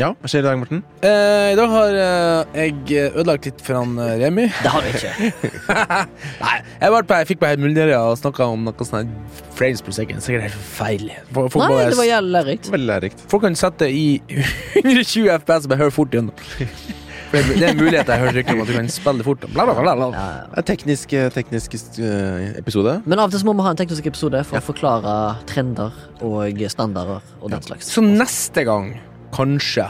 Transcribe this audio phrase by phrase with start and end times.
[0.00, 0.78] Ja, hva skjer i dag, Morten?
[1.04, 4.46] Eh, I dag har eh, jeg ødelagt litt for han eh, Remi.
[4.48, 5.10] Det har vi ikke.
[6.46, 9.12] Nei, jeg, var på, jeg fikk på Mulderøya og snakka om noe sånn
[9.58, 10.24] frames per second.
[10.24, 11.04] Sikkert helt feil.
[11.28, 12.72] Folk, folk, Nei, bare- det var jævlig lærerikt.
[12.72, 13.26] Veldig lærerikt.
[13.34, 14.06] folk kan sette i
[14.80, 16.40] 120 FPS Men jeg hører fort gjennom.
[17.32, 19.44] For Det det er en mulighet jeg hørte rykter om at du kan spille fort.
[19.52, 20.08] Bla, bla, bla, bla.
[20.16, 20.42] Ja, ja.
[20.56, 22.98] Det er teknisk, eh, teknisk eh, episode.
[23.04, 25.14] Men av og til så må vi ha en teknisk episode for å forklare
[25.48, 27.88] trender og standarder og den slags.
[27.92, 28.94] Så neste gang,
[29.32, 29.86] kanskje,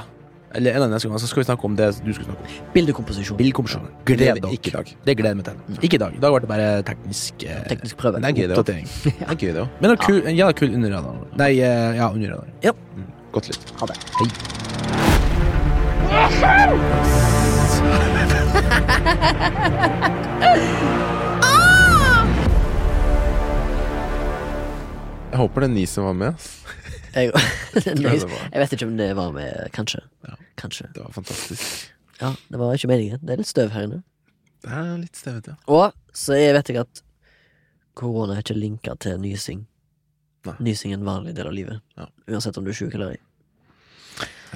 [0.55, 2.67] eller en av neste gang, så skal vi snakke om det du skulle snakke om.
[2.75, 3.37] Bildekomposisjon.
[3.41, 3.87] Bildekomposisjon.
[4.05, 4.53] Det Gled er dere.
[4.59, 4.93] ikke i dag.
[5.09, 5.79] Det gleder jeg meg til.
[5.89, 6.17] Ikke i dag.
[6.19, 8.21] I dag ble det bare teknisk, eh, Teknisk prøve.
[8.21, 8.57] Det er gøy, det.
[8.67, 9.69] Det er gøy, det òg.
[9.81, 11.25] Men en kul, en jævla kul under radaren.
[11.41, 12.53] Nei, eh, ja, under radaren.
[13.33, 13.73] Godt litt.
[13.81, 13.97] Ha det.
[25.33, 26.49] Jeg håper det er ni som var med.
[27.13, 27.33] Jeg,
[28.55, 30.01] jeg vet ikke om det var med, kanskje.
[30.27, 30.37] Ja.
[30.61, 30.89] Kanskje.
[30.95, 31.91] Det var fantastisk.
[32.23, 33.21] Ja, det var ikke meningen.
[33.23, 34.03] Det er litt støv her inne.
[34.63, 35.59] Det er litt støvete, ja.
[35.75, 37.03] Og så jeg vet jeg at
[37.99, 39.67] korona er ikke linka til nysing.
[40.47, 40.55] Nei.
[40.71, 41.83] Nysing er en vanlig del av livet.
[41.99, 42.09] Ja.
[42.31, 43.21] Uansett om du er sjuk eller ei.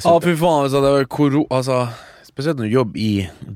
[0.02, 1.46] Å, fy faen, altså, det var koro...
[1.54, 1.82] Altså,
[2.28, 3.10] spesielt når du jobber i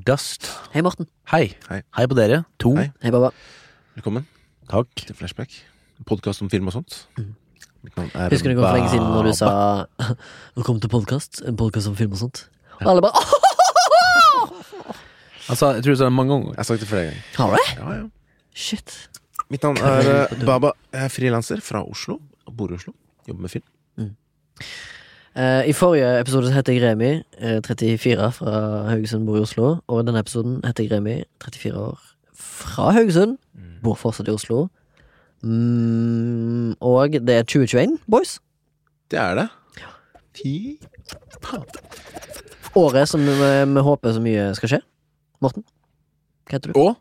[0.09, 0.49] Dust.
[0.73, 1.09] Hei, Morten.
[1.33, 1.51] Hei.
[1.69, 1.83] Hei.
[1.99, 2.45] Hei på dere.
[2.65, 2.73] To.
[2.79, 2.89] Hei.
[3.05, 3.33] Hei, Baba.
[3.99, 4.25] Velkommen
[4.71, 5.05] Takk.
[5.05, 5.59] til Flashback.
[6.09, 7.03] Podkast om film og sånt.
[7.19, 7.35] Mm.
[7.81, 9.51] Er Husker du det for lenge siden når du sa
[10.57, 11.49] 'Velkommen til podkast'?
[11.49, 12.49] En podkast om film og sånt?
[12.81, 13.13] Og alle bare
[15.51, 16.49] Altså, jeg tror du sa det mange ganger.
[16.49, 17.23] Jeg har sagt det flere ganger.
[17.37, 17.79] Har du det?
[17.79, 18.09] Ja, ja.
[18.55, 19.09] Shit.
[19.51, 20.71] Mitt navn er uh, Baba.
[20.93, 22.21] Jeg er frilanser fra Oslo.
[22.47, 22.93] Jeg Bor i Oslo.
[23.29, 23.65] Jobber med film.
[25.37, 28.53] Eh, I forrige episode så heter jeg Remi, uh, 34 fra
[28.91, 29.77] Haugesund, bor i Oslo.
[29.89, 31.99] Og i denne episoden heter jeg Remi, 34 år,
[32.35, 33.39] fra Haugesund,
[33.83, 34.69] bor fortsatt i Oslo.
[35.43, 38.39] Mm, og det er 2021, boys.
[39.11, 39.49] Det er det.
[40.37, 40.53] Ti
[42.79, 43.33] Året som vi,
[43.75, 44.79] vi håper så mye skal skje.
[45.43, 45.65] Morten,
[46.47, 46.79] hva heter du?
[46.79, 46.93] Å?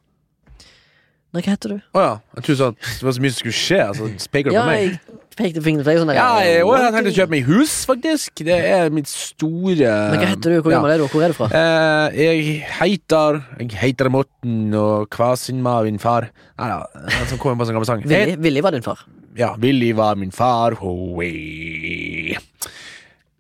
[1.30, 1.84] Nei, hva heter du?
[1.94, 2.14] Å ja.
[2.40, 3.80] Jeg trodde du sa at det var så mye som skulle skje.
[3.86, 4.96] Altså, speker Ja, på meg.
[4.96, 6.00] jeg pekte fingeren på deg.
[6.02, 8.44] Sånn der, Ja, jeg, jeg har tenkt å kjøpe meg hus, faktisk.
[8.48, 10.58] Det er mitt store Men hva heter du?
[10.60, 11.06] Hvor gammel er du?
[11.08, 11.50] og Hvor er du fra?
[11.56, 16.30] Eh, jeg heter Jeg heter Morten, og hva sin min far?
[16.60, 18.06] Nei da, den som kommer på en sånn gammel sang.
[18.10, 19.06] Willy, Willy var din far.
[19.40, 20.76] Ja, Willy var min far.
[20.82, 22.36] Hoi.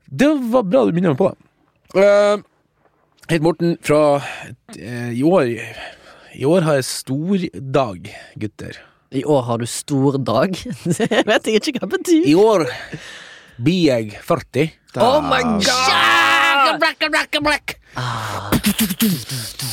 [0.09, 1.50] Det var bra du minner meg på det.
[2.00, 2.42] Eh,
[3.30, 4.04] jeg heter Morten fra
[4.78, 5.52] eh, I år
[6.38, 7.44] I år har jeg stor
[7.76, 8.08] dag,
[8.42, 8.78] gutter.
[9.12, 10.53] I år har du stor dag.
[11.00, 12.28] Det vet jeg ikke hva det betyr.
[12.30, 12.66] I år
[13.59, 14.70] blir jeg 40.
[15.02, 16.80] Oh my god!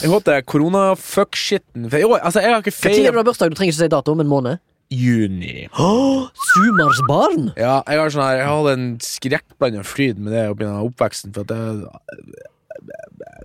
[0.00, 1.86] Jeg håper det er korona-fuck-shitten.
[1.92, 3.52] For i altså, jeg har ikke tid er det du har bursdag?
[3.52, 4.58] Du trenger ikke si dato, men måned.
[4.92, 5.66] juni.
[6.52, 7.48] Sumarsbarn!
[7.58, 11.32] Ja, jeg har sånn her Jeg hadde en skrekkblanda fryd med det oppi oppveksten.
[11.34, 11.64] For at jeg,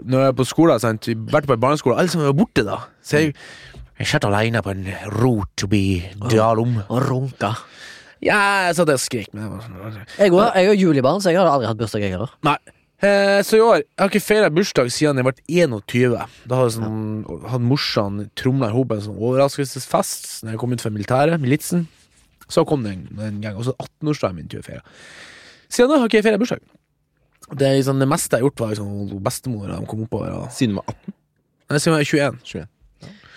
[0.05, 2.63] når jeg er på skolen, sant, i- vært på barneskolen, barneskole, alle som er borte,
[2.67, 2.77] da.
[3.03, 3.35] Så jeg,
[4.01, 5.83] jeg satt alene på en rot oppi
[6.31, 6.77] Dalom.
[6.89, 7.53] Og runka.
[8.21, 9.31] Ja, jeg satt og skrek.
[9.33, 9.59] Men
[10.17, 12.29] Jeg òg- jeg er jo julibarn, så jeg hadde aldri hatt bursdag, jeg heller.
[12.43, 12.57] Nei.
[13.01, 16.27] Eh, så i år Jeg har ikke feira bursdag siden jeg ble 21.
[16.45, 20.81] Da hadde, sånn, hadde morsan tromla i hop en sånn overraskelsesfest Når jeg kom ut
[20.81, 21.87] fra militæret, militsen.
[22.47, 23.55] Så kom det en, en gang.
[23.57, 24.83] Og så 18-årsdagen min til å feire.
[25.71, 26.59] Siden da har ikke jeg feira bursdag.
[27.57, 30.31] Det, er liksom, det meste jeg har gjort, var liksom bestemor de kom oppover.
[30.37, 31.13] Og, Siden du var 18?
[31.71, 32.39] Nei, siden jeg var 21.
[32.43, 32.67] 21.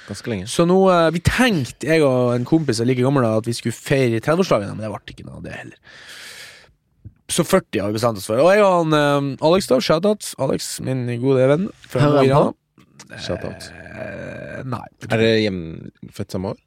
[0.09, 0.49] Ganske lenge.
[0.51, 3.77] Så nå, eh, vi tenkte, jeg og en kompis er like gammel, at vi skulle
[3.77, 5.79] feire 30-årsdagen, men det ble ikke noe av det heller.
[7.33, 8.43] Så 40 har vi bestemt oss for.
[8.43, 10.35] Og jeg og han, eh, Alex, da, shout-out.
[10.39, 11.71] Alex, min gode venn.
[11.89, 12.35] fra Hører Mo han i?
[12.35, 13.19] Rana.
[13.25, 13.71] Shout-out.
[13.95, 14.85] Eh, nei.
[15.09, 16.61] Er dere hjemfødt samme år?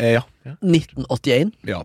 [0.00, 0.22] Eh, ja.
[0.62, 1.52] 1981.
[1.68, 1.82] ja.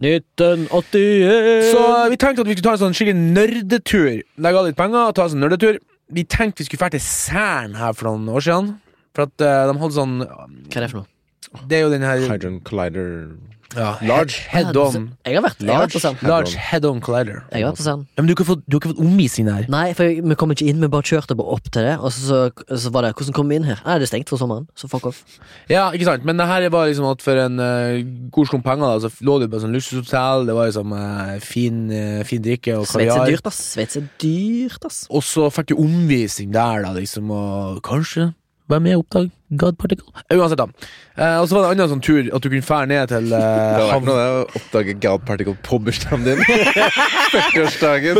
[0.00, 4.22] 1981 Så eh, vi tenkte at vi skulle ta en sånn skikkelig nerdetur.
[4.44, 5.80] Legge av litt penger og ta en sånn nerdetur.
[6.14, 8.70] Vi tenkte vi skulle dra til Cern her for noen år siden.
[9.14, 10.46] For at eh, de hadde sånn Hva
[10.78, 11.10] er det for noe?
[11.70, 13.10] Det er jo den her Hydron Collider
[13.74, 14.38] ja, Large.
[14.50, 15.08] Head on.
[15.26, 16.28] Jeg har vært, jeg har vært på.
[16.28, 17.40] Large head on collider.
[17.50, 18.04] Jeg har vært på Cern.
[18.14, 19.66] Ja, men du har ikke fått, du har ikke fått omvisning der.
[19.72, 21.98] Nei, for jeg- vi kom ikke inn, vi bare kjørte bare opp til det.
[21.98, 24.38] Og så, så var det 'Hvordan kom vi inn her?' Nei, det er stengt for
[24.38, 25.24] sommeren, så fuck off.
[25.68, 28.86] Ja, ikke sant, men det her var liksom at for en uh, god slump penger
[28.86, 32.42] da, så lå du på et sånn luksushotell, det var liksom eh, fin, eh, fin
[32.42, 33.26] drikke og Sveits er kaviar.
[33.26, 33.74] dyrt, ass.
[33.74, 35.06] Sveits er dyrt, ass.
[35.10, 38.34] Og så fikk du omvisning der, da, liksom, og kanskje
[38.68, 40.06] være med og oppdage God Particle.
[40.30, 40.66] Eh, Uansett, da.
[41.18, 43.28] Eh, og så var det en annen sånn tur, at du kunne fære ned til
[43.34, 46.40] Det uh, hadde noe å oppdage God Particle på bursdagen din.
[47.34, 48.18] 40-årsdagen.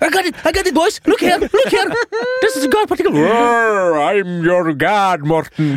[0.00, 1.00] I got it, I got it, boys!
[1.06, 1.88] Look here, look here!
[2.42, 3.14] This is God Particle!
[3.14, 5.76] I'm your God, Morten!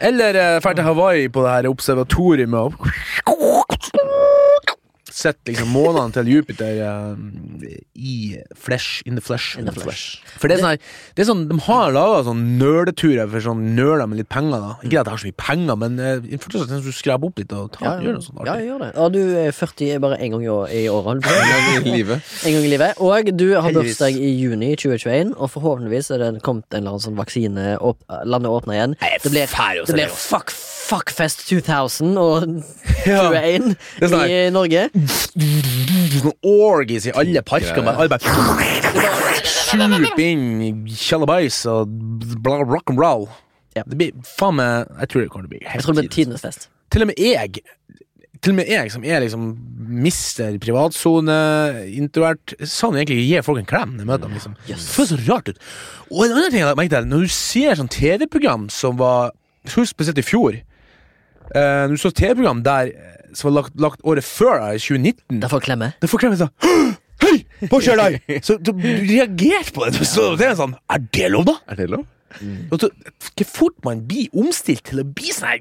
[0.00, 2.72] Eller dra eh, til Hawaii på det her observatoriet med
[5.20, 7.14] sett liksom månene til Jupiter uh,
[8.00, 8.14] i
[8.56, 9.58] flesh, in the flesh.
[9.60, 10.20] In the flesh.
[10.40, 13.62] For det er sånn, her- det er sånn De har laga sånn nerdeturer for sånn
[13.76, 14.60] nerder med litt penger.
[14.64, 17.30] da Ikke at jeg har så mye penger, men uh, fortsatt sånn at du skraper
[17.30, 18.90] opp litt og tar, Ja, gjør noe sånt ja, jeg gjør det.
[18.96, 21.28] Ja, du er 40 bare én gang i, år, i året.
[21.30, 22.98] En gang i livet.
[23.00, 27.04] Og du har bursdag i juni 2021, og forhåpentligvis er det kommet en eller annen
[27.04, 27.76] sånn vaksine.
[27.80, 28.94] opp, landet åpner igjen.
[29.22, 29.46] Det blir,
[29.86, 32.46] det blir fuck, fuckfest 2000 og
[33.04, 34.08] 21 Ja.
[34.08, 34.88] Sånn i Norge.
[35.10, 37.82] Sånn orgies i alle parker.
[37.82, 38.24] Men alle bare
[39.50, 41.90] Sup inn tjallabais og
[42.42, 43.28] bla, rock and roll.
[43.76, 43.84] Ja.
[43.86, 46.02] Det blir faen meg Jeg tror det kommer til å bli Jeg helt tror det
[46.02, 46.66] blir tidenes fest.
[46.90, 47.60] Til og med jeg
[48.42, 49.44] Til og med jeg som er liksom
[49.90, 51.36] mister privatsone,
[51.98, 54.36] introvert, sånn egentlig gi folk en klem når jeg møter dem.
[54.38, 54.52] Liksom.
[54.68, 54.84] Yes.
[54.86, 55.58] Det føles så rart ut.
[56.08, 59.32] Og en annen ting jeg merket, når du ser sånn TV-program som var
[59.66, 60.60] jeg spesielt i fjor
[61.50, 62.92] Uh, Når du så TV-program der
[63.34, 65.88] som var lagt, lagt året før, da, i 2019 Da får klemme.
[66.00, 66.54] Da får klemme sånn
[67.20, 67.36] Hei,
[67.68, 68.12] hva skjer der?
[68.46, 69.90] Så du reagerte på det.
[70.08, 71.54] Så det er sånn Er det lov, da?
[71.68, 72.04] Er det lov?
[72.40, 72.70] Mm.
[72.78, 72.88] så,
[73.36, 75.60] Hvor fort man blir omstilt til å bli sånn her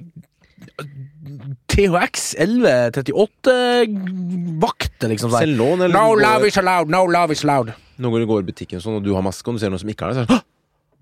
[1.69, 5.29] THX 1138-vakter, liksom.
[5.31, 5.41] sånn.
[5.43, 7.69] Selv lån, No du love is allowed, no love is allowed.
[7.99, 9.81] noen ganger du går i butikken sånn, og du har maske, og du ser noen
[9.81, 10.43] som ikke har det, så er det sånn, «Hå!»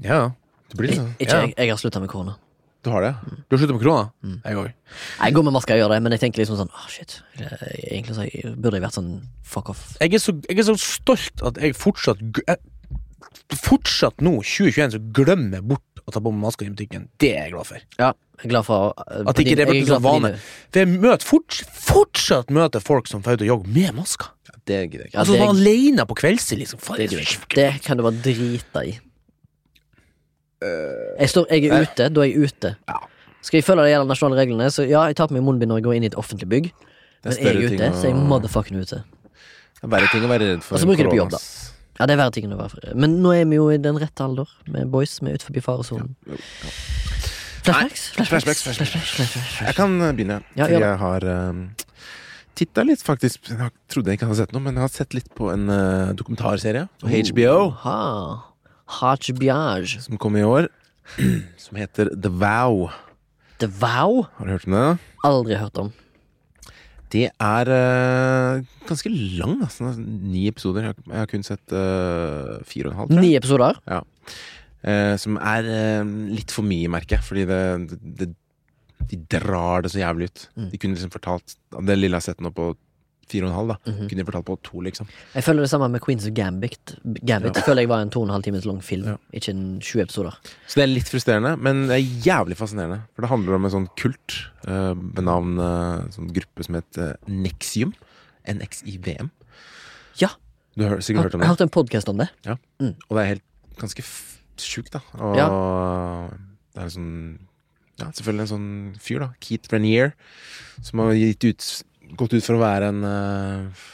[0.07, 0.19] Ja.
[0.71, 1.11] Det blir sånn.
[1.17, 1.39] Ikke Ja.
[1.45, 1.51] jeg.
[1.57, 2.33] Jeg har slutta med korona.
[2.87, 3.09] Du har det?
[3.49, 4.05] Du har sluttet med korona?
[4.47, 4.69] Jeg òg.
[5.19, 7.17] Jeg går med maske, jeg gjør det, men jeg tenker liksom sånn ah, shit.
[7.41, 9.09] Egentlig så jeg, burde jeg vært sånn
[9.43, 9.81] fuck off.
[9.99, 12.57] Jeg, er så- jeg er så stolt at jeg fortsatt jeg,
[13.47, 17.05] Fortsatt nå, 2021, så glemmer bort å ta på meg maska i butikken.
[17.19, 17.83] Det er jeg glad for.
[17.99, 20.31] Ja, jeg er glad for uh, At ikke det glad sånn vane.
[20.71, 24.31] For jeg møter fort, fortsatt møter folk som får ut og jogge med masker.
[24.49, 25.15] Ja, det gidder jeg ikke.
[25.15, 26.83] Ja, altså det- sånn alene på kveldstid, liksom.
[26.83, 27.27] Faen, Det det.
[27.55, 28.97] Det kan du bare drite i.
[30.61, 32.73] Jeg, står, jeg er ute, da er jeg ute.
[32.89, 32.97] Ja.
[33.45, 35.79] Skal jeg følge de gjeldende nasjonale reglene, så ja, jeg tar på meg munnbind når
[35.81, 36.71] jeg går inn i et offentlig bygg.
[37.23, 39.03] Men jeg er ute, så er jeg motherfucking ute.
[39.77, 40.75] Det er verre ting å være redd for.
[40.77, 41.73] Og så bruker du på jobb, korona.
[41.97, 43.97] Ja, det er verre ting å være for- Men nå er vi jo i den
[44.01, 45.19] rette alder, med boys.
[45.21, 46.15] Vi er utenfor faresonen.
[46.27, 46.35] Ja.
[47.67, 48.61] flashbacks, Flashbacks?
[48.63, 49.61] Flashbacks?
[49.61, 51.63] Jeg kan begynne, Ja, fordi jeg har um,
[52.55, 53.49] titta litt, faktisk.
[53.49, 56.13] Jeg trodde jeg ikke hadde sett noe, men jeg har sett litt på en uh,
[56.17, 57.97] dokumentarserie på HBO Ha.
[58.87, 60.01] Hajbiage.
[60.01, 60.69] som kom i år,
[61.63, 62.89] som heter The Vow.
[63.59, 64.27] The Vow?
[64.37, 64.89] Har du hørt om det?
[65.27, 65.91] Aldri hørt om.
[67.11, 69.93] Det er uh, ganske lang, altså.
[69.97, 70.89] Ni episoder.
[70.89, 73.11] Jeg har, kun sett uh, fire og en halv.
[73.11, 73.23] tror jeg.
[73.23, 73.79] Ni episoder.
[74.87, 75.65] Eh, som er
[76.29, 77.25] litt for mye, merker jeg.
[77.27, 77.61] Fordi det,
[78.19, 78.27] det,
[79.09, 80.43] de drar det så jævlig ut.
[80.55, 80.67] Mm.
[80.71, 82.69] De kunne liksom fortalt Det lille jeg har sett nå på
[83.29, 83.91] fire og en halv, da.
[83.91, 84.07] Mhm.
[84.09, 85.07] Kunne de fortalt på to, liksom.
[85.35, 86.95] Jeg føler det samme med Queens of Gambit.
[87.25, 87.61] Gambit Ja.
[87.61, 89.15] føler jeg var en to og en halv times lang film, Ja.
[89.33, 90.37] ikke en 20 episoder.
[90.67, 93.01] Så det er litt frustrerende, men det er jævlig fascinerende.
[93.15, 94.37] For det handler om en sånn kult
[94.67, 97.93] uh, ved navn eh, en sånn gruppe som heter Nexium.
[98.47, 99.29] NXIVM.
[100.19, 100.29] Ja.
[100.77, 102.29] Du har sikkert hørt om Jeg har hørt en podkast om det.
[102.47, 103.43] Og det er helt
[103.77, 104.03] ganske
[104.57, 105.01] sjukt, da.
[105.19, 106.31] Og
[106.73, 107.39] det er en sånn
[107.99, 109.29] Ja, selvfølgelig en sånn fyr, da.
[109.41, 110.11] Keith Renier.
[110.85, 111.83] Som har gitt ut,
[112.15, 113.85] gått ut for å være en uh,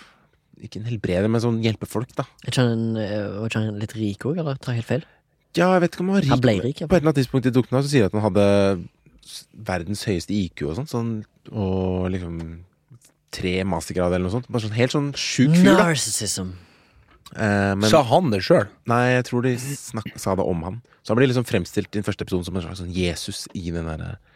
[0.63, 2.27] Ikke en helbreder, men sånn hjelpefolk, da.
[2.44, 5.07] Er ikke han, eh, var ikke han litt rik òg, eller tar jeg helt feil?
[5.54, 6.33] Ja, jeg vet ikke om han var rik.
[6.33, 6.89] Han ble rik, ja.
[6.89, 8.45] På et eller annet tidspunkt i dokumentet så sier de at han hadde
[9.68, 10.94] verdens høyeste IQ og sånt.
[10.94, 11.12] Sånn,
[11.51, 12.38] og liksom
[13.33, 14.50] tre mastergrader eller noe sånt.
[14.54, 15.90] Bare sånn helt sånn sjuk fyr, da.
[15.90, 16.54] Narcissism.
[17.33, 18.68] Eh, men Sa han det sjøl?
[18.90, 20.81] Nei, jeg tror de snak, sa det om han.
[21.02, 23.66] Så han blir liksom fremstilt i den første episoden som en slags sånn Jesus i
[23.73, 24.32] den der eh,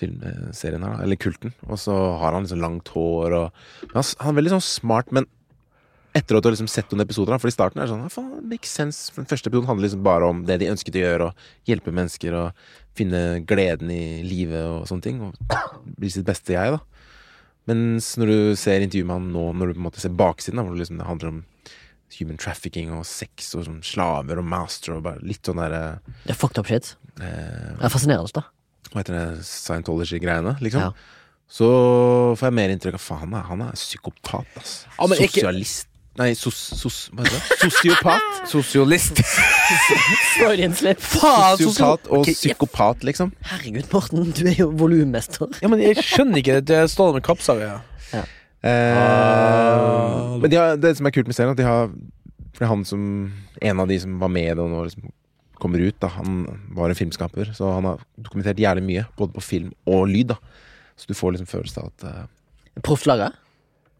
[0.00, 1.00] filmserien her.
[1.04, 1.52] Eller kulten.
[1.68, 5.26] Og så har han liksom langt hår og han, er veldig sånn smart, men
[6.14, 8.10] etter at du har liksom sett noen episoder, for i starten er det sånn, ja,
[8.14, 9.08] faen, det makes sense.
[9.10, 11.94] For den første episoden handler liksom bare om det de ønsket å gjøre, og hjelpe
[11.94, 15.18] mennesker og finne gleden i livet og sånne ting.
[15.26, 16.78] Og bli sitt beste jeg, da.
[17.66, 20.60] Mens når du ser intervjuet med han nå, når du på en måte ser baksiden,
[20.60, 21.42] da, hvor det liksom det handler om
[22.14, 25.80] human trafficking og sex og sånn slaver og master og bare litt sånn derre
[26.22, 26.92] Det er fucked up shit.
[27.18, 28.44] eh, Det er fascinerende, da.
[28.94, 30.80] Hva heter det, Scientology-greiene, liksom.
[30.86, 30.92] Ja.
[31.50, 31.66] Så
[32.38, 34.76] får jeg mer inntrykk av faen, han er, han er psykopat, ass.
[34.96, 37.56] Ja, men ikke- Sosialist Nei, sos, sos, hva heter det?
[37.72, 38.26] Sosiopat.
[38.52, 39.18] Sosialist.
[40.36, 41.00] Freudian slip.
[41.02, 42.36] Faen, Sosiopat og Ok, ja.
[42.38, 43.32] psykopat, liksom.
[43.50, 45.50] Herregud, Morten, du er jo volummester.
[45.58, 46.68] Ja, men jeg skjønner ikke det.
[46.70, 47.80] Det står med kappsaga.
[48.14, 48.22] Ja.
[48.62, 50.38] Eh, Ah.
[50.38, 51.90] men de har, det som er kult med serien, at de har
[52.54, 55.10] For det er han som En av de som var med og nå liksom
[55.62, 56.44] kommer ut, da, han
[56.76, 60.38] var en filmskaper, så han har dokumentert jævlig mye, både på film og lyd, da.
[60.96, 63.30] Så du får liksom følelse av at uh, Proft laga.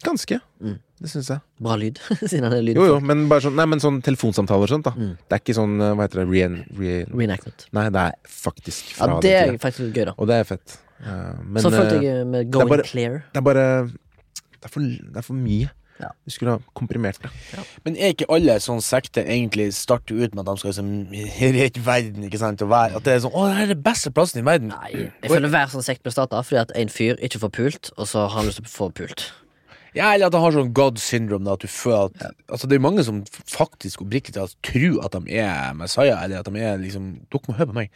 [0.05, 0.39] Ganske.
[0.61, 0.77] Mm.
[1.01, 1.41] Det syns jeg.
[1.65, 1.99] Bra lyd,
[2.31, 2.79] siden han er lyd.
[2.79, 4.93] Jo, jo, men bare sånn Nei, men sånn telefonsamtaler og sånt, da.
[4.99, 5.13] Mm.
[5.23, 6.27] Det er ikke sånn eh, Hva heter det?
[6.31, 7.67] Re, re, Reenactment.
[7.77, 10.15] nei, det er faktisk Ja, fra det den er det, faktisk gøy, da.
[10.19, 10.77] Og det er fett.
[11.03, 13.17] Eh, men Så følte eh, jeg med Going Going bare- Clear.
[13.35, 15.71] det er bare det, er for, det er for mye.
[16.01, 16.09] Ja.
[16.27, 17.31] Du skulle ha komprimert det.
[17.87, 20.91] Men er ikke alle sånne sekter egentlig starter ut med at de skal liksom
[21.61, 22.65] redde verden, ikke sant?
[22.67, 24.75] Og være, at det er sånn 'Å, det her er den beste plassen i verden'.
[24.75, 27.93] Nei, jeg føler hver sånn sekt blir starta fordi at en fyr ikke får pult,
[27.97, 29.29] og så har han lyst til å få pult.
[29.95, 31.47] Ja, eller at han har sånn God syndrome.
[31.47, 35.15] Da, at du føler at Altså Det er mange som faktisk oppriktig talt tror at
[35.15, 37.93] de er Messiah, eller at de er liksom Dere må høre på meg.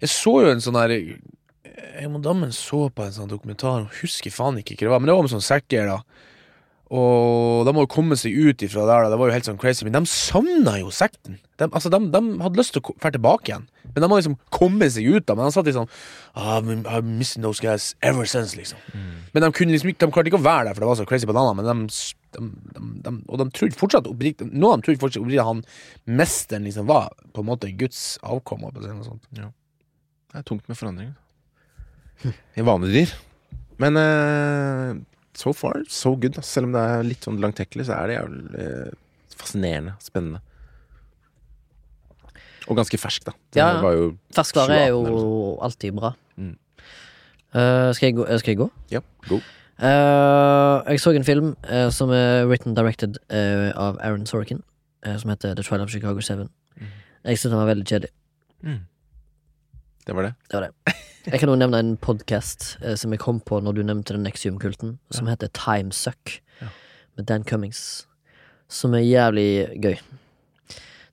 [0.00, 4.00] Jeg så jo en sånn her Jeg og dammen så på en sånn dokumentar, og
[4.00, 6.00] husker faen ikke hva det var, men det var om sånn sekter, da.
[6.88, 9.10] Og de må jo komme seg ut ifra der.
[9.12, 9.84] Det var jo helt sånn crazy.
[9.84, 11.36] Men de savna jo sekten.
[11.60, 13.66] De, altså, de, de hadde lyst til å dra tilbake igjen.
[13.92, 15.36] Men de må liksom komme seg ut da.
[15.36, 18.80] Men de satt liksom sånn I've missed those guys ever since, liksom.
[19.34, 21.28] Men de kunne liksom De klarte ikke å være der, for det var så crazy
[21.28, 22.00] andre, men de,
[22.38, 25.64] de, de, de Og de trodde fortsatt oppriktig Noen av trodde fortsatt oppriktig han
[26.08, 28.64] mesteren liksom var på en måte Guds avkom.
[29.04, 29.28] sånt.
[29.32, 31.12] Det er tungt med forandring.
[32.58, 33.12] I vanedyr.
[33.78, 34.96] Men eh,
[35.38, 36.34] so far, so good.
[36.36, 36.42] Da.
[36.46, 38.94] Selv om det er litt sånn langtekkelig, så er det jævlig eh,
[39.38, 39.94] fascinerende.
[40.02, 40.40] Spennende.
[42.68, 43.32] Og ganske fersk, da.
[43.56, 43.80] Den Ja.
[43.80, 46.10] var jo Ferskvare er 2018 eller jo alltid bra.
[46.36, 46.56] Mm.
[47.54, 48.70] Uh, skal, jeg gå, eh, skal jeg gå?
[48.92, 49.38] Ja, go.
[49.78, 54.62] Uh, jeg så en film uh, som er written directed av Aaron Sorkin,
[55.06, 56.48] som heter The Trial of Chicago 7.
[57.24, 58.10] Jeg syntes den var veldig kjedelig.
[60.06, 60.34] Det var det.
[60.50, 60.94] Det var det.
[61.28, 64.24] Jeg kan også nevne en podkast eh, som jeg kom på når du nevnte den
[64.24, 66.68] Nexium-kulten, som heter Timesuck, Ja.
[67.16, 68.06] med Dan Cummings,
[68.68, 69.96] som er jævlig gøy.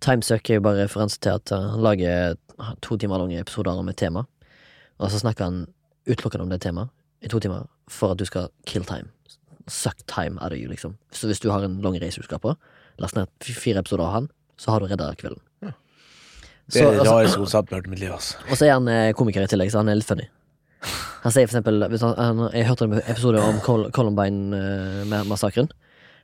[0.02, 2.36] Timesuck er jo bare referanse til at han lager
[2.82, 4.24] to timer lange episoder om et tema,
[5.00, 5.66] og så snakker han
[6.08, 6.90] utelukkende om det temaet
[7.22, 9.10] i to timer for at du skal kill time.
[9.68, 10.96] Suck time er det jo, liksom.
[11.12, 12.56] Så hvis du har en lang reise du skal på,
[13.00, 15.42] last ned fire episoder av han, så har du redda kvelden.
[16.72, 18.14] Det er det rareste konseptet jeg har hørt i mitt liv.
[18.16, 18.38] Altså.
[18.50, 20.26] og så er han eh, komiker i tillegg, så han er litt funny.
[21.26, 25.70] Han sier for eksempel hvis han, han, Jeg hørte en episode om Col Columbine-massakren.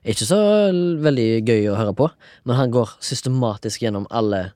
[0.02, 0.40] Ikke så
[1.02, 2.08] veldig gøy å høre på,
[2.50, 4.52] men han går systematisk gjennom alle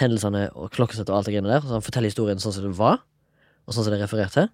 [0.00, 1.62] hendelsene og klokkesett og alt det greiene der.
[1.62, 3.02] Så han forteller historien sånn som det var,
[3.66, 4.50] og sånn som det er referert til.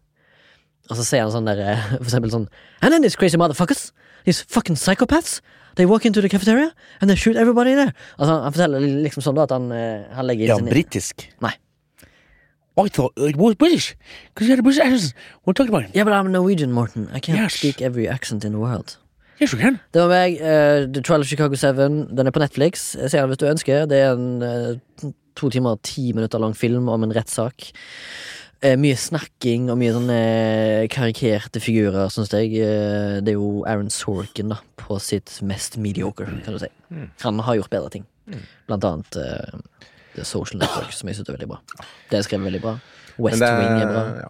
[0.90, 2.48] Og så sier han sånn der eh, For eksempel sånn
[2.80, 3.90] And then these crazy motherfuckers,
[4.24, 5.38] these fucking psychopaths,
[5.76, 7.92] they walk into the cafeteria and they shoot everybody there.
[8.18, 11.26] Altså, han forteller liksom sånn da at han, eh, han legger inn Ja, sin britisk.
[11.40, 11.54] Nei.
[12.80, 13.94] I thought it was British.
[14.32, 15.12] Because you had a British accent.
[15.46, 15.94] You talking about?
[15.94, 17.08] Yeah, but I'm Norwegian, Morten.
[17.12, 17.54] I can't Yes.
[17.54, 18.96] speak every accent in the world.
[19.40, 19.80] Yes, you can.
[19.92, 20.34] Det var meg.
[20.40, 22.06] Uh, The Trial of Chicago 7.
[22.16, 22.94] Den er på Netflix.
[22.94, 23.86] Jeg ser den hvis du ønsker.
[23.88, 27.70] Det er en uh, to timer og ti minutter lang film om en rettssak.
[28.60, 30.16] Eh, mye snakking og mye sånne
[30.92, 32.52] karikerte figurer, syns jeg.
[32.60, 36.68] Eh, det er jo Aaron Sorkin da på sitt mest mediocre, kan du si.
[37.24, 38.04] Han har gjort bedre ting.
[38.68, 39.62] Blant annet eh,
[40.18, 41.60] The Social Network, som jeg syns er veldig bra.
[42.10, 42.76] Det er skrevet veldig bra.
[43.20, 44.04] West det Wing er bra.
[44.26, 44.28] ja.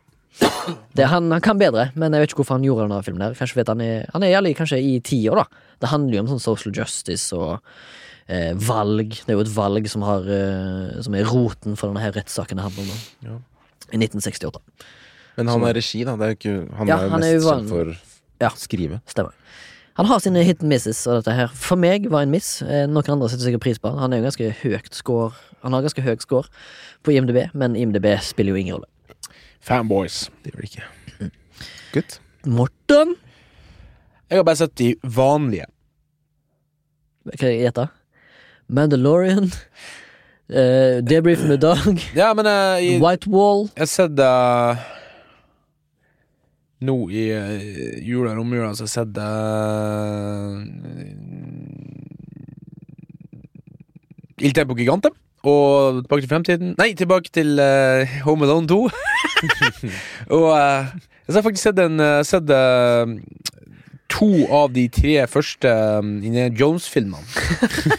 [0.97, 3.23] Det, han, han kan bedre, men jeg vet ikke hvorfor han gjorde denne filmen.
[3.25, 5.67] der Kanskje vet han er Han er jævlig, kanskje i tiår, da.
[5.83, 7.59] Det handler jo om sånn social justice og
[8.31, 9.19] eh, valg.
[9.19, 12.61] Det er jo et valg som, har, eh, som er roten for denne her rettssaken
[12.61, 13.03] det handler om.
[13.27, 13.39] Ja.
[13.93, 14.61] I 1968.
[15.37, 16.17] Men han er regi, da.
[16.21, 17.93] Det er ikke, han Ja, er jo han er mest kjent for
[18.41, 18.51] Ja.
[18.57, 19.01] skrive.
[19.07, 19.33] Stemmer.
[19.97, 22.63] Han har sine hit and misses, og dette her for meg var en miss.
[22.63, 23.99] Eh, Noen andre setter sikkert pris på han.
[23.99, 25.33] Han er jo ganske høyt score
[25.63, 26.49] Han har ganske høy score
[27.05, 28.87] på IMDb, men IMDb spiller jo ingen rolle.
[29.61, 30.31] Fanboys.
[30.43, 31.31] Det gjør de ikke.
[31.93, 32.19] Good.
[32.47, 33.17] Morten!
[34.31, 35.67] Jeg har bare sett de vanlige.
[37.27, 37.89] Hva jeg gjette?
[38.71, 39.51] Mandalorian.
[40.51, 41.79] Uh, Debrief med Dag.
[42.21, 43.69] Ja, men uh, i, White Wall.
[43.77, 44.75] jeg har sett uh,
[46.83, 47.61] Nå i uh,
[48.03, 50.59] jula romjula så har jeg sett uh,
[54.41, 55.11] Il Tempo Gigante.
[55.45, 58.91] Og Tilbake til fremtiden Nei, tilbake til uh, Home Alone 2.
[60.37, 60.91] og uh,
[61.31, 63.07] jeg har faktisk sett, en, eh, sett eh,
[64.11, 67.25] to av de tre første um, Indiana Jones-filmene.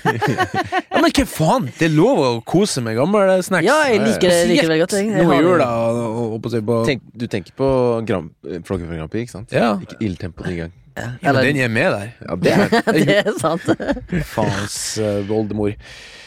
[0.91, 1.69] ja, men hva faen?
[1.77, 3.65] Det er lov å kose med gamle snacks.
[3.67, 4.97] Ja, jeg liker det, jeg liker det veldig godt.
[4.99, 5.09] Jeg.
[5.15, 7.71] Nå i jula Tenk, du tenker på
[8.07, 8.31] Grand,
[8.67, 9.55] for Grand Prix, ikke sant?
[9.55, 9.73] Ja.
[9.81, 10.77] Ikke ildtempo den gang.
[10.97, 12.09] Ja, men den er med der.
[12.19, 13.67] Ja, det er det er sant.
[14.27, 15.71] Faens uh, oldemor.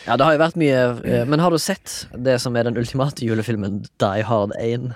[0.06, 2.78] Ja, det har jo vært mye uh, Men har du sett det som er den
[2.80, 4.90] ultimate julefilmen, Die Hard 1?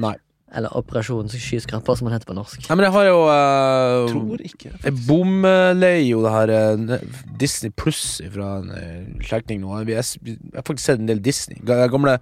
[0.00, 0.16] Nei.
[0.50, 2.64] Eller Operasjon skyskraper, som den heter på norsk.
[2.66, 7.04] Nei, men jeg har jo uh, Tror ikke Jeg bomleier jo det her uh,
[7.38, 9.76] Disney Pluss fra en uh, slektning nå.
[9.84, 11.60] Jeg, jeg, jeg har faktisk sett en del Disney.
[11.62, 12.16] Ga- Gamle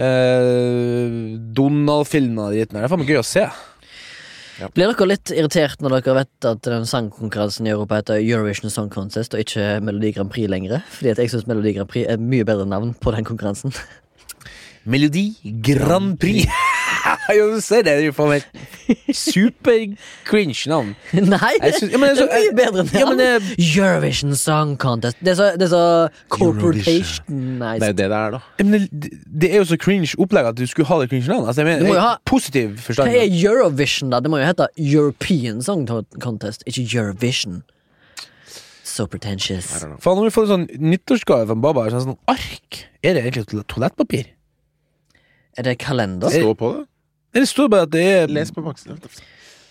[0.00, 2.48] uh, Donald-filmer.
[2.48, 2.84] og dritten her.
[2.84, 3.44] Det er faen meg gøy å se.
[4.74, 8.86] Blir dere litt irritert når dere vet at den sangkonkurransen i Europa heter Eurovision Song
[8.94, 10.80] Contest og ikke Melodi Grand Prix lenger?
[10.94, 13.74] Fordi at jeg syns Melodi Grand Prix er mye bedre navn på den konkurransen.
[14.86, 15.32] Melodi
[15.66, 16.46] Grand Prix.
[17.38, 20.90] Jo, du ser det, det er faen meg et super-cringe navn.
[21.12, 23.00] Nei, Jeg synes- ja, men det så- er mye bedre enn det.
[23.00, 25.16] Ja, men det- Eurovision Song Contest.
[25.24, 25.84] Det er så, det er så
[26.28, 28.40] corporation Det er jo det det er, da.
[28.60, 31.48] Men det, det er jo så cringe opplegg at du skulle ha det cringe navnet.
[31.48, 33.08] Altså, jeg mener, Du må jo ha- positiv Hva forstand.
[33.08, 34.20] er Eurovision, da?
[34.20, 35.86] Det må jo hete European Song
[36.20, 37.62] Contest, ikke Eurovision.
[38.84, 39.66] So pretentious.
[40.04, 43.64] Faen, om vi får en sånn nyttårsgave fra Baba, sånn, sånn ark Er det egentlig
[43.66, 44.26] toalettpapir?
[45.56, 46.28] Er det kalender?
[46.30, 46.84] Det står på det.
[47.34, 48.98] Eller står det bare at det er Les på baksiden.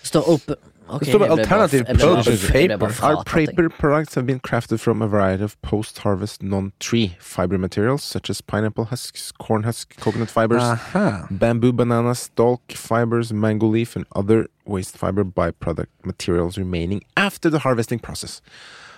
[0.03, 0.55] Står opp
[0.89, 3.05] Ok, Det står bare jeg alternative jeg ble bare- pulp jeg paper.
[3.07, 8.29] Our paper products have been crafted from a variety of post-harvest non-tree fiber materials such
[8.29, 11.27] as pineapple husks, corn husk, coconut fibers, Aha.
[11.31, 17.59] bamboo, banana, stalk fibers, mango leaf, and other waste fiber byproduct materials remaining after the
[17.59, 18.41] harvesting process.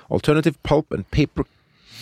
[0.09, 1.43] Alternative pulp and paper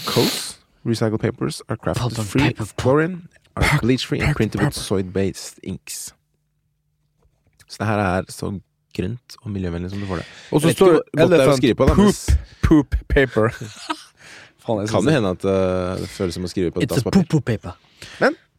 [0.05, 3.27] coats, recycled papers, are crafted Pulp free paper of chlorine,
[3.57, 6.13] are bleach-free, and printed with soy-based inks.
[7.67, 8.51] Så det her er så
[8.93, 10.25] grønt og miljøvennlig som du får det.
[10.51, 12.15] Og så står det på, da, poop,
[12.61, 13.49] poop paper.
[14.63, 17.01] Faen, jeg Kan det hende at uh, det føles som å skrive på et It's
[17.01, 17.41] dasspapir.
[17.43, 17.75] paper.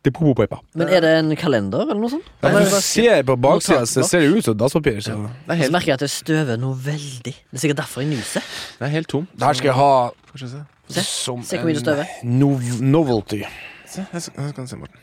[0.05, 0.61] Det er poop paper.
[0.77, 2.27] Men er det en kalender, eller noe sånt?
[2.43, 5.01] Ja, du bare- ser på baksida, så ser det ut som dasspapir.
[5.01, 5.17] Så.
[5.47, 7.33] Det er Så merker jeg at det støver noe veldig.
[7.33, 8.45] Det er sikkert derfor jeg nyser.
[8.79, 9.27] det er helt tom.
[9.33, 10.65] Det her skal jeg ha se.
[10.89, 12.07] Se, som se hvor mye det støver.
[12.23, 13.41] nov novelty.
[13.89, 15.01] Se, jeg skal, jeg kan se, Morten.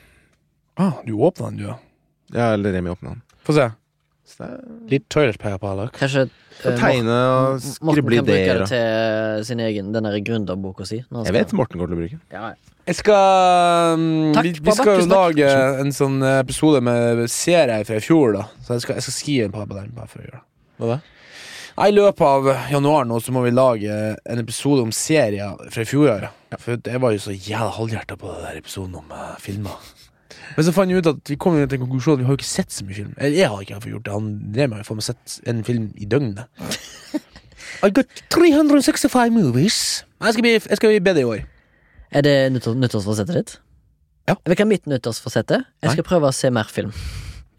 [0.78, 1.80] Ah, du åpna den, du, ja.
[2.32, 3.22] Ja, eller Remi åpna den.
[3.44, 3.72] Få se.
[4.32, 5.86] Så det er, Litt toilet paper på alle.
[5.96, 6.26] Kanskje
[6.62, 10.86] kan eh, tegne og Morten- Morten kan bruke det til sin egen Den der gründerboka
[10.88, 11.02] si.
[11.04, 12.22] Jeg skal- vet Morten går til å bruke den.
[12.32, 12.56] Ja, ja.
[12.88, 15.48] Jeg skal um, Takk, vi, vi skal jo lage
[15.84, 18.48] en sånn eh, episode med serier fra i fjor, da.
[18.66, 19.92] Så jeg skal, jeg skal skrive en par på den.
[19.96, 20.42] Bare for å gjøre.
[20.82, 21.02] Hva da?
[21.82, 23.94] I løpet av januar nå så må vi lage
[24.26, 26.26] en episode om serier fra i fjor.
[26.26, 26.58] Ja.
[26.60, 29.78] For jeg var jo så jævla halvhjerta på den der episoden om uh, filmer.
[30.58, 32.40] Men så fant jeg ut at vi kom til en konklusjon at vi har jo
[32.42, 33.16] ikke sett så mye film.
[33.18, 34.14] Eller jeg har ikke gjort det.
[34.14, 36.46] Han drev jo faen meg sett en film i døgnet.
[37.86, 39.82] I got 365 movies.
[40.22, 41.44] Jeg skal bli, jeg skal bli bedre i år.
[42.12, 43.58] Er det nyttårsforsettet ditt?
[44.30, 44.36] Ja.
[44.46, 45.56] Vet er hva mitt nyttårsforsett?
[45.82, 46.92] Jeg skal prøve å se mer film.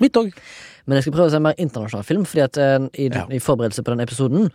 [0.02, 0.34] Mitt òg.
[0.82, 3.20] Men jeg skal prøve å se mer internasjonal film, Fordi at eh, i, Ja.
[3.30, 4.48] i forberedelse på den episoden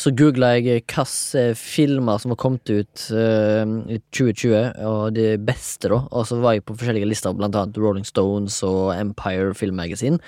[0.00, 5.90] så googla jeg hvilke filmer som var kommet ut eh, i 2020, og de beste,
[5.92, 5.98] da.
[6.10, 10.18] Og så var jeg på forskjellige lister, blant annet Rolling Stones og Empire Film Magazine.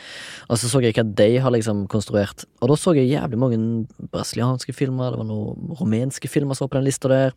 [0.50, 2.44] Og så så jeg hva de har liksom konstruert.
[2.60, 3.62] Og da så jeg jævlig mange
[4.12, 7.32] brasilianske filmer, det var noen rumenske filmer som var på den lista der.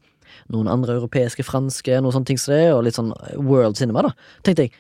[0.51, 4.11] Noen andre europeiske, franske, noe sånne ting som det, og litt sånn world cinema, da.
[4.43, 4.75] Tenkte jeg.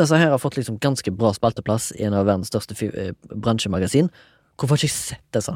[0.00, 4.08] Disse her har fått liksom ganske bra spalteplass i en av verdens største eh, bransjemagasin.
[4.58, 5.54] Hvorfor har ikke jeg sett disse?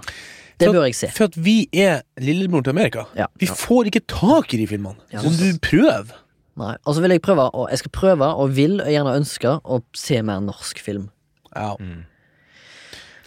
[0.58, 1.08] Det For- bør jeg se.
[1.14, 3.04] For at vi er lillebroren til Amerika.
[3.18, 3.26] Ja.
[3.38, 4.98] Vi får ikke tak i de filmene.
[5.14, 5.22] Ja.
[5.22, 6.10] Så du prøv.
[6.58, 6.72] Nei.
[6.84, 9.82] Og så vil jeg prøve, og jeg skal prøve, og vil og gjerne ønske, å
[9.94, 11.10] se mer norsk film.
[11.54, 11.76] Ja.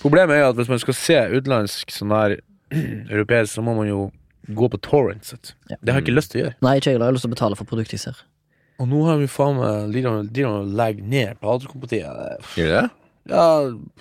[0.02, 2.36] Problemet er at hvis man skal se utenlandsk sånn her
[3.14, 4.10] europeisk, så må man jo
[4.52, 5.32] gå på torrents.
[5.70, 5.78] Ja.
[5.80, 6.56] Det har jeg ikke lyst til å gjøre.
[6.66, 7.06] Nei, ikke jeg heller.
[7.08, 8.22] Jeg har lyst til å betale for produktet jeg ser.
[8.82, 12.44] Og nå har vi faen meg De legger ned platekompatiet.
[12.58, 12.90] Gjør de det?
[13.30, 13.46] Ja,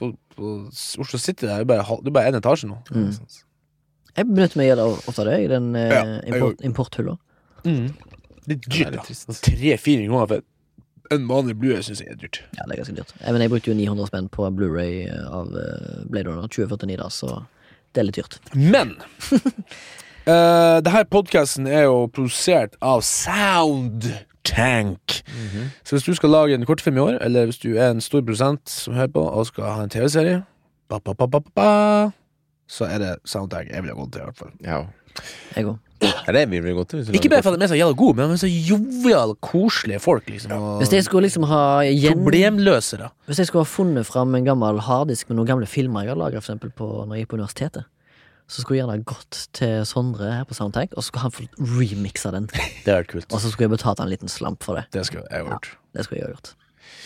[0.00, 2.78] på, på Oslo City det er bare, det er bare én etasje nå.
[2.94, 3.10] Mm.
[4.16, 7.18] Jeg benytter meg av det i den eh, Ja, import, importhylla.
[7.62, 9.36] Det er dyrt, da.
[9.44, 10.46] Tre-fire kroner for
[11.10, 12.40] en vanlig blue syns jeg er dyrt.
[12.56, 13.14] Ja, det er ganske dyrt.
[13.18, 17.08] Jeg, Men jeg brukte jo 900 spenn på Blu-ray av eh, Blade Runner 2049, da,
[17.12, 17.40] så
[17.92, 18.38] det er litt dyrt.
[18.54, 18.94] Men
[20.30, 23.02] uh, det her podkasten er jo produsert av
[24.50, 25.20] Soundtank.
[25.84, 28.20] Så hvis du skal lage en kortfilm i år, eller hvis du er en stor
[28.20, 30.42] produsent som hører på og skal ha en TV-serie,
[30.90, 32.10] ba, ba, ba, ba, ba, ba,
[32.70, 34.52] så er det Soundtag jeg vil ha gått til, i hvert fall.
[34.64, 34.82] Ja.
[35.56, 35.78] Jeg òg.
[36.00, 37.02] Ja, det vi gått til?
[37.12, 40.30] Ikke bare fordi de er så jævla gode, men de er så joviale, koselige folk,
[40.30, 40.52] liksom.
[40.56, 42.22] Og Hvis jeg skulle liksom ha gjen...
[42.22, 43.10] problemløsere.
[43.26, 46.20] Hvis jeg skulle ha funnet fram en gammel harddisk med noen gamle filmer jeg har
[46.22, 47.84] lagra når jeg gikk på universitetet,
[48.50, 51.44] så skulle jeg gjerne gått til Sondre her på Soundtank, og så skulle han få
[51.78, 52.48] remixa den.
[52.86, 53.28] Det er kult.
[53.30, 54.88] Og så skulle jeg betalt han en liten slamp for det.
[54.96, 55.70] Det skulle jeg gjort.
[55.70, 56.52] Ja, Det skulle jeg gjort.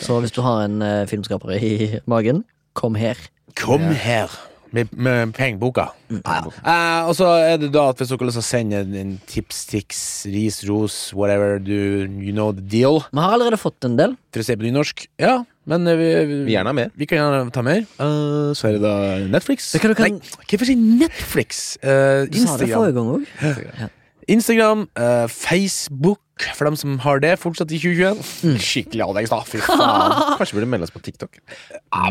[0.01, 3.19] Så hvis du har en uh, filmskaper i magen, kom her.
[3.55, 4.33] Kom her
[4.75, 5.85] med, med pengeboka.
[6.11, 6.41] Ja.
[6.65, 8.95] Uh, og så er det da at hvis dere har lyst til å sende en,
[8.99, 10.01] en tips, tics,
[10.33, 11.77] ris, ros, whatever, do,
[12.19, 14.17] you know the deal, Vi har allerede fått en del.
[14.33, 16.89] for å se på nynorsk, ja, men eh, vi, vi, Vi gjerne mer.
[16.95, 17.85] vi kan gjerne ta mer.
[17.99, 18.95] Uh, så er det da
[19.33, 19.71] Netflix.
[19.73, 21.77] Det kan kan- Nei, hvorfor si Netflix?
[21.81, 22.75] Eh, Du sa det Instagram.
[22.79, 23.89] forrige gang òg.
[24.27, 26.19] Instagram, eh, Facebook,
[26.55, 28.57] for dem som har det fortsatt i 2021.
[28.59, 29.41] Skikkelig avleggs, da.
[29.45, 30.15] Fy faen.
[30.39, 31.37] Kanskje burde melde oss på TikTok?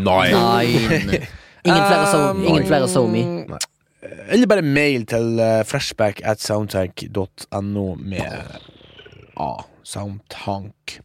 [0.01, 0.31] Nei.
[0.31, 0.65] Nei.
[1.65, 3.23] Ingen flere so, Um, ingen flere so me.
[4.29, 8.59] Eller bare mail til uh, flashback at soundtank.no med
[9.41, 9.49] A.
[9.83, 10.99] Soundtank.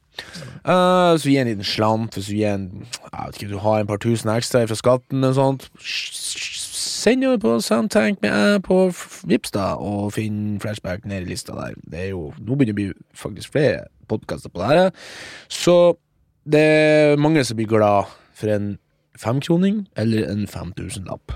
[0.60, 3.80] Eh, så gi en liten slant hvis du gir en Jeg vet ikke, du har
[3.80, 5.68] en par tusen ekstra fra skatten og sånt.
[5.80, 8.82] Send jo på Soundtank med jeg på
[9.30, 11.78] Vips da, og finn flashback ned i lista der.
[11.88, 14.92] Det er jo Nå begynner det å bli faktisk flere podkaster på det her.
[15.48, 15.76] Så
[16.50, 18.74] det er mange som blir glad for en
[19.20, 21.32] femkroning eller en 5000-lapp.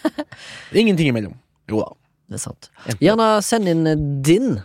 [0.72, 1.36] Ingenting imellom.
[1.70, 1.92] Jo da.
[2.30, 2.68] Det er sant.
[3.02, 3.86] Gjerne send inn
[4.22, 4.60] din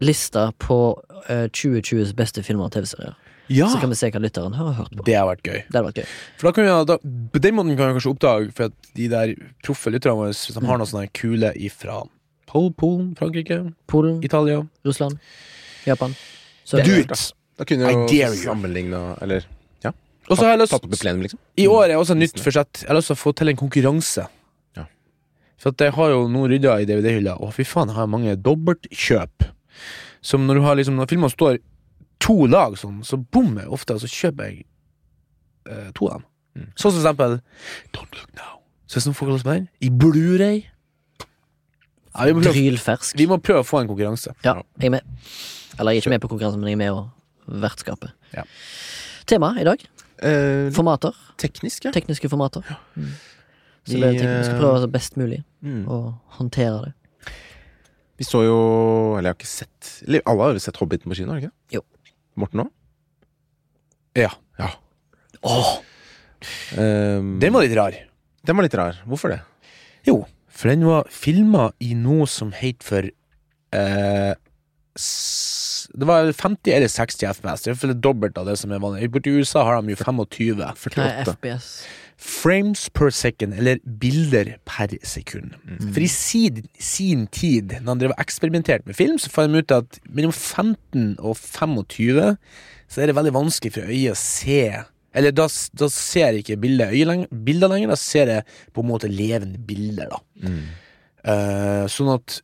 [0.00, 0.76] liste på
[1.28, 3.14] eh, 2020s beste filmer og TV-serier.
[3.50, 3.66] Ja!
[3.72, 5.04] Så kan vi se hva lytteren har hørt på.
[5.08, 5.56] Det har vært gøy.
[5.66, 6.10] Det hadde vært gøy.
[6.38, 6.96] For da kan vi, da,
[7.34, 9.32] På den måten kan vi kanskje oppdage For at de der
[9.66, 11.96] proffe lytterne våre Hvis de har noen sånne kule ifra
[12.46, 13.58] Pol- Polen, Frankrike,
[13.90, 15.18] Polen, Italia Russland,
[15.86, 16.14] Japan.
[16.70, 17.12] Do it!
[17.58, 19.44] Da kunne vi jo sammenligna Eller
[19.84, 19.92] ja,
[20.28, 21.38] Og så har jeg lyst plenum, liksom.
[21.58, 22.84] I år er også nytt forsett.
[22.84, 24.24] Jeg har lyst til å få til en konkurranse.
[24.78, 24.86] Ja.
[25.58, 28.34] For at jeg har jo nå rydda i DVD-hylla, og fy faen, jeg har mange
[28.38, 29.50] dobbeltkjøp.
[30.22, 31.58] Som når du har liksom Når filmene står
[32.20, 34.64] to lag sånn, så bommer jeg ofte, og så kjøper jeg
[35.70, 36.26] eh, to av dem.
[36.58, 36.66] Mm.
[36.76, 37.36] Sånn som for eksempel
[37.96, 38.58] Don't Look Now.
[38.90, 40.64] Så som folk har lyst på den, I Blu-ray.
[42.10, 43.14] Ja, vi, må prøve, Drylfersk.
[43.16, 44.32] vi må prøve å få en konkurranse.
[44.44, 45.06] Ja, jeg er med.
[45.78, 48.10] Eller jeg er ikke med på konkurransen, men jeg er med og vertskapet.
[48.34, 48.42] Ja.
[49.30, 49.84] Tema i dag.
[50.26, 51.14] Eh, Formater.
[51.40, 51.92] Tekniske.
[51.94, 52.66] Tekniske formater.
[52.98, 53.12] Mm.
[53.86, 54.44] Så Vi, det er teknisk.
[54.50, 55.84] skal eh, prøve å være best mulig Mm.
[55.92, 55.96] å
[56.40, 56.92] håndtere det.
[58.20, 58.56] Vi så jo
[59.16, 61.54] Eller jeg har ikke sett eller, Alle har jo sett Hobbiten på kino, har ikke?
[61.78, 61.82] Jo.
[62.40, 62.72] Morten òg?
[64.20, 64.32] Ja.
[64.60, 64.74] Ja.
[65.46, 65.78] Åh,
[66.72, 67.92] Um, den var litt rar.
[68.48, 68.96] den var litt rar.
[69.04, 69.40] Hvorfor det?
[70.08, 73.04] Jo, for den var filma i noe som het for
[73.76, 74.32] eh,
[75.92, 77.66] Det var 50 eller 60 FPS.
[77.66, 79.10] Det er dobbelt av det som er vanlig.
[79.12, 80.64] Borti USA har de jo 25.
[80.64, 81.68] Hva er FPS?
[82.20, 85.54] Frames per second, eller bilder per sekund.
[85.80, 89.62] For i sin, sin tid, når han drev og eksperimenterte med film, så fant de
[89.62, 92.36] ut at mellom 15 og 25
[92.90, 94.62] så er det veldig vanskelig for øyet å se
[95.14, 98.90] Eller da, da ser ikke bildet øyet leng bilder lenger, da ser jeg på en
[98.92, 100.20] måte levende bilder, da.
[100.44, 100.60] Mm.
[101.20, 102.36] Uh, sånn at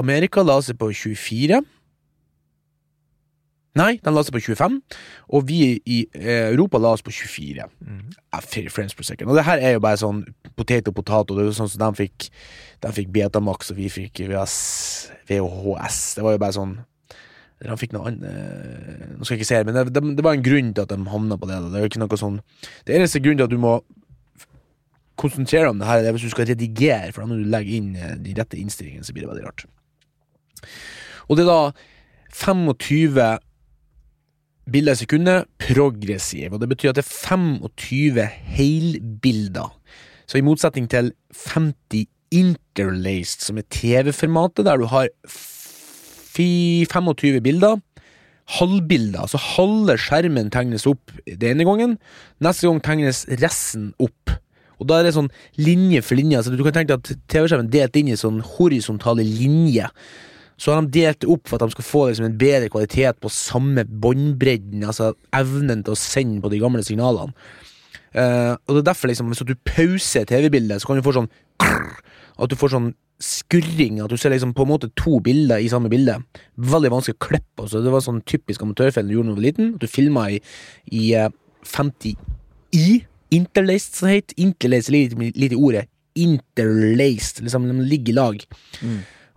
[0.00, 1.60] Amerika la seg på 24.
[3.74, 4.74] Nei, de la seg på 25,
[5.32, 5.58] og vi
[5.88, 8.12] i eh, Europa la oss på 24 Mm.
[8.68, 9.30] frames per second.
[9.30, 10.22] Og det her er jo bare sånn
[10.56, 11.34] potet og potato.
[11.34, 12.28] Det er jo sånn som de fikk
[12.82, 15.10] De fikk Betamax, og vi fikk VHS.
[15.28, 16.14] VHS.
[16.16, 16.74] Det var jo bare sånn
[17.62, 20.24] De fikk noe annet eh, Nå skal jeg ikke si det, men det, det, det
[20.26, 21.56] var en grunn til at de havna på det.
[21.62, 21.68] da.
[21.72, 22.40] Det er jo ikke noe sånn
[22.84, 23.76] Det eneste grunnen til at du må
[25.22, 27.44] konsentrere deg om det her, det er hvis du skal redigere, for da må du
[27.48, 29.64] legge inn eh, de rette innstillingene, så blir det veldig rart.
[31.28, 31.72] Og det er da
[32.32, 33.38] 25
[34.70, 39.70] bilder i sekundet progressiv, og det betyr at det er 25 helbilder.
[40.26, 47.76] Så i motsetning til 50 interlaced, som er TV-formatet, der du har 25 bilder,
[48.58, 51.98] halvbilder, altså halve skjermen tegnes opp den ene gangen,
[52.42, 54.30] neste gang tegnes resten opp.
[54.80, 57.68] Og da er det sånn linje for linje, altså du kan tenke deg at TV-skjermen
[57.68, 59.90] er delt inn i sånn horisontale linjer.
[60.62, 63.18] Så har de delt det opp for at de skal få liksom en bedre kvalitet
[63.18, 67.34] på samme båndbredden, altså evnen til å sende på de gamle signalene.
[68.12, 71.30] Uh, og det er derfor, liksom, hvis du pauser TV-bildet, så kan du få sånn
[71.62, 71.96] krrr,
[72.42, 75.70] At du får sånn skurring, at du ser liksom på en måte to bilder i
[75.70, 76.16] samme bilde.
[76.56, 77.64] Veldig vanskelig å klippe.
[77.64, 77.82] Altså.
[77.84, 79.72] Det var sånn typisk amatørfeil du gjorde da du var liten.
[79.76, 80.40] At du filma i,
[80.90, 81.28] i eh,
[81.68, 82.88] 50i,
[83.36, 84.38] interlaced, som det heter.
[84.42, 85.84] Interlaced ligger litt i ordet.
[86.18, 88.46] Interlaced, liksom de ligger i lag.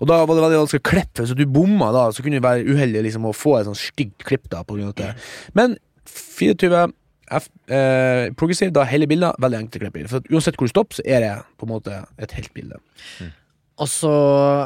[0.01, 2.45] Og da var det veldig vanskelig å klippe, så du bomma da, så kunne du
[2.45, 5.13] være uheldig liksom, å få et sånn stygt klipp da, på grunn av det.
[5.57, 6.87] Men 24
[7.25, 10.05] F, eh, progressiv, da hele bildet, veldig enkelt å klippe i.
[10.09, 12.77] For at uansett hvor du stopper, så er det på en måte et helt bilde.
[13.81, 14.11] Og så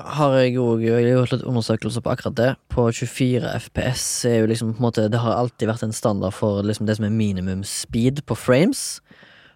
[0.05, 2.49] har jeg jo gjort litt undersøkelser på akkurat det.
[2.69, 6.35] På 24 FPS er jo liksom på en måte Det har alltid vært en standard
[6.37, 8.99] for liksom det som er minimum speed på frames.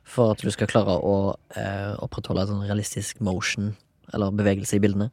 [0.04, 3.76] For at du skal klare å eh, opprettholde en sånn realistisk motion,
[4.14, 5.10] eller bevegelse i bildene.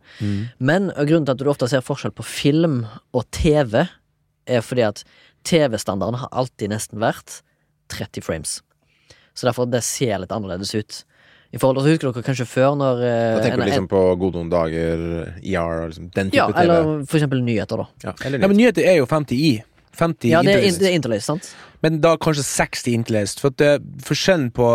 [0.58, 2.80] Men grunnen til at du ofte ser forskjell på film
[3.14, 3.84] og TV,
[4.50, 5.04] er fordi at
[5.46, 7.40] TV-standarden har alltid nesten vært
[7.92, 8.58] 30 frames.
[9.34, 11.04] Så derfor det ser litt annerledes ut.
[11.52, 13.88] I forhold til, så Husker dere kanskje før når eh, Da tenker en- du liksom
[13.90, 15.00] på gode noen dager,
[15.42, 16.60] ER liksom den type Ja, TV.
[16.62, 17.86] eller for eksempel nyheter, da.
[18.04, 18.38] ja, nyheter.
[18.40, 19.62] Ja, men nyheter er jo 50i.
[19.98, 21.12] 50 Ja, det er, interlaced.
[21.12, 21.54] er sant?
[21.82, 23.40] Men da kanskje 60 interlaced.
[23.40, 24.68] For at det er forskjellen på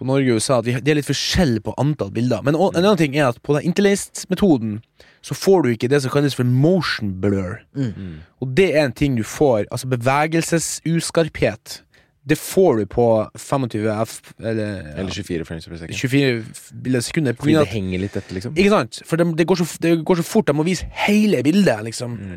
[0.00, 2.40] På Norge og USA at vi, Det er litt forskjell på antall bilder.
[2.46, 4.78] Men en annen ting er at på den interlaced-metoden
[5.20, 7.58] så får du ikke det som kalles for motion blur.
[7.76, 8.22] Mm.
[8.40, 9.66] Og det er en ting du får.
[9.70, 11.82] Altså bevegelsesuskarphet.
[12.28, 13.04] Det får du på
[13.36, 15.96] 25 F eller, ja, Eller 24 frames per second.
[15.96, 16.44] 24
[16.84, 17.36] bilder i sekundet.
[17.38, 18.52] På Fordi det henger litt etter, liksom.
[18.60, 19.00] Ikke sant?
[19.08, 20.46] For det, det, går så, det går så fort.
[20.50, 21.84] De må vise hele bildet.
[21.84, 22.36] liksom Mm.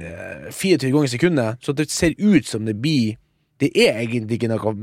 [0.51, 1.57] 24 ganger i sekundet.
[1.61, 3.17] Så det ser ut som det blir
[3.63, 4.75] Det er egentlig ikke noe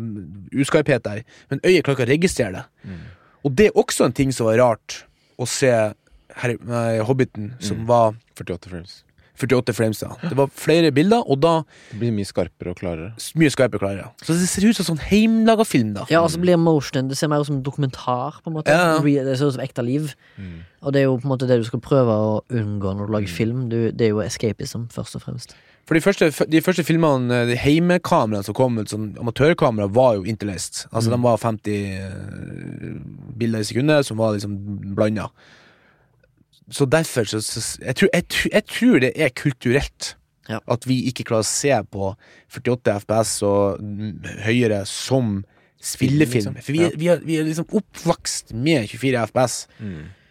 [0.64, 2.96] uskarphet der, men øyet klarer ikke å registrere det.
[3.44, 5.02] Og det er også en ting som var rart
[5.40, 5.70] å se
[6.40, 8.98] her, nei, Hobbiten, som var 48 frames.
[9.40, 10.02] 48 frames.
[10.04, 10.10] ja.
[10.28, 11.52] Det var flere bilder, og da
[11.90, 13.14] Det blir mye skarpere og klarere.
[13.40, 14.10] mye skarpere og klarere.
[14.20, 16.04] Så det ser ut som sånn heimlaga film, da.
[16.12, 18.68] Ja, og så blir motion Det ser mer ut som en dokumentar, på en måte.
[18.68, 19.00] Ja.
[19.00, 20.12] Det ser ut som ekte liv.
[20.82, 23.12] Og det er jo på en måte det du skal prøve å unngå når du
[23.16, 23.68] lager film.
[23.72, 25.56] Du, det er jo escapism, først og fremst.
[25.90, 30.20] For de første, de første filmene, eh, de heimekameraene som kom ut, sånn amatørkamera, var
[30.20, 30.84] jo interlaced.
[30.94, 32.92] Altså, de var 50 eh,
[33.40, 34.54] bilder i sekundet, som var liksom
[34.94, 35.26] blanda.
[36.70, 40.12] Så derfor så, så jeg, tror, jeg, jeg tror det er kulturelt.
[40.50, 40.60] Ja.
[40.70, 42.12] At vi ikke klarer å se på
[42.54, 45.40] 48 FPS og mm, høyere som
[45.82, 46.54] spillefilm.
[46.54, 46.60] liksom.
[46.62, 49.58] For vi, er- vi, er, vi er liksom oppvokst med 24 FPS.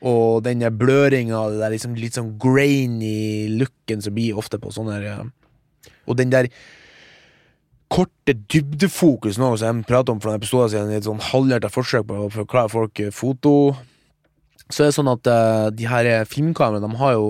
[0.08, 4.96] Og den bløringa, det der liksom litt sånn grainy looken som blir ofte på sånne
[4.96, 5.18] her, ja.
[6.10, 6.50] Og den der
[7.90, 12.06] korte dybdefokusen som jeg pratet om for noen episoder siden, i et sånn halvhjertet forsøk
[12.10, 13.54] på å forklare folk eh, foto.
[14.70, 17.30] Så er det sånn at uh, de her filmkameraene De har jo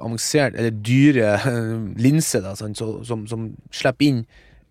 [0.00, 4.22] avansert, eller dyre eh, linser da, sånn, så, som, som slipper inn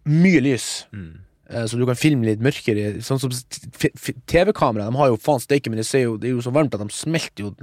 [0.10, 0.66] mye lys.
[0.96, 2.96] Eh, Så du kan filme litt mørkere.
[3.06, 4.88] Sånn som f- f- TV-kamera.
[4.90, 6.90] De har jo faen steike, men det, jo, det er jo så varmt at de
[6.98, 7.54] smelter jo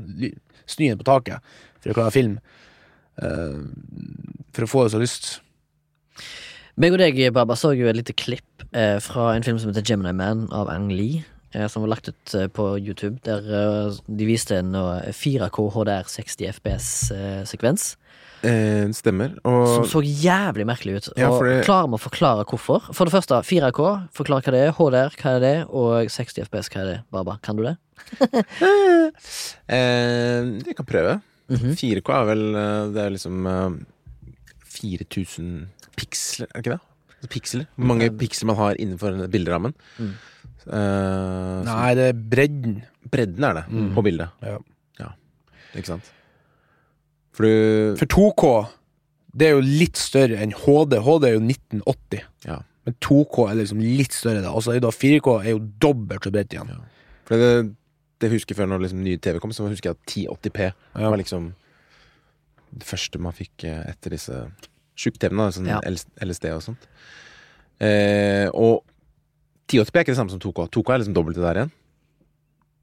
[0.70, 1.42] snøen på taket
[1.82, 2.38] for å klare å filme.
[3.18, 3.66] Uh,
[4.54, 5.28] for å få det så lyst.
[6.76, 9.86] Meg og deg, Baba, så jo et lite klipp eh, fra en film som heter
[9.88, 11.22] Gemini Man av Ang Lee.
[11.54, 15.70] Eh, som var lagt ut eh, på YouTube, der eh, de viste en eh, 4K
[15.72, 17.94] HDR 60 FPS-sekvens.
[18.44, 19.32] Eh, stemmer.
[19.42, 21.08] som så jævlig merkelig ut.
[21.16, 22.90] Ja, og det- Klarer vi å forklare hvorfor?
[22.92, 23.80] For det første, 4K,
[24.12, 24.74] forklar hva det er.
[24.76, 25.54] HDR, hva er det?
[25.72, 26.98] Og 60 FPS, hva er det?
[27.10, 27.76] Baba, kan du det?
[29.72, 31.16] eh, jeg kan prøve.
[31.48, 31.72] Mhm.
[31.78, 33.76] 4K er vel eh, Det er liksom eh,
[34.76, 36.80] 4000 piksler, er det ikke det?
[37.16, 37.66] Altså Piksler.
[37.76, 39.72] Hvor mange piksler man har innenfor bilderammen.
[39.98, 40.10] Mm.
[40.66, 42.74] Uh, Nei, det er bredden.
[43.10, 43.94] bredden er det Mm.
[43.94, 44.28] på bildet.
[44.42, 44.58] Ja.
[45.76, 46.06] Ikke sant?
[47.36, 48.68] For du For 2K,
[49.36, 50.96] det er jo litt større enn HD.
[51.04, 52.22] HD er jo 1980.
[52.46, 52.58] Ja.
[52.86, 54.52] Men 2K er liksom litt større, da.
[54.72, 56.70] Er da 4K er jo dobbelt så bredt igjen.
[57.28, 57.74] For det,
[58.22, 61.10] det husker jeg før når liksom ny TV kom, så husker jeg at 1080P Ja.
[61.10, 61.52] var liksom
[62.76, 64.50] det første man fikk eh, etter disse
[64.96, 65.80] tjukk-TV-ene, sånn Ja.
[66.24, 66.86] LSD og sånt.
[67.80, 68.82] Eh, og
[69.68, 70.68] 1080P er ikke det samme som 2K.
[70.72, 71.72] 2K er liksom dobbelt det der igjen.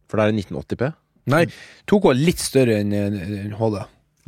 [0.10, 0.93] For da er det 1980P.
[1.34, 1.45] Nei,
[1.88, 3.78] 2K er litt større enn en HD.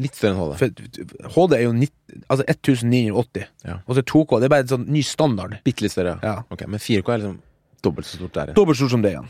[0.02, 0.56] Litt større enn HD.
[0.58, 3.50] For HD er jo 19, altså 1980.
[3.68, 3.78] Ja.
[3.86, 5.60] Og så er 2K det er bare en sånn ny standard.
[5.68, 6.34] Bitte litt større, ja.
[6.40, 6.44] Ja.
[6.50, 7.38] Ok, Men 4K er liksom
[7.86, 8.56] dobbelt så stort der igjen.
[8.58, 9.30] Dobbelt stort som det igjen.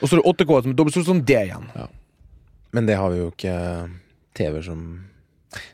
[0.00, 1.66] Og så er det 8K som er dobbelt stort som det igjen.
[2.72, 3.56] Men det har vi jo ikke
[4.38, 4.84] TV-er som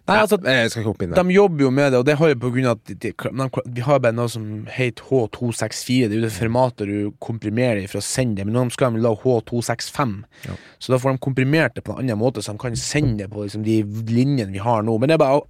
[0.09, 1.23] Nei, altså, Eh, Jeg skal ikke hoppe inn der.
[1.23, 3.51] De jobber jo med det, og det har jo på grunn av at de, de,
[3.77, 6.09] vi har bare noe som heter H264.
[6.09, 8.97] Det er jo det formatet du komprimerer i for å sende det, men nå skal
[8.97, 10.15] de la H265.
[10.47, 10.57] Ja.
[10.81, 13.31] Så da får de komprimert det på en annen måte, så de kan sende det
[13.35, 14.97] på liksom, de linjene vi har nå.
[14.99, 15.43] Men det er bare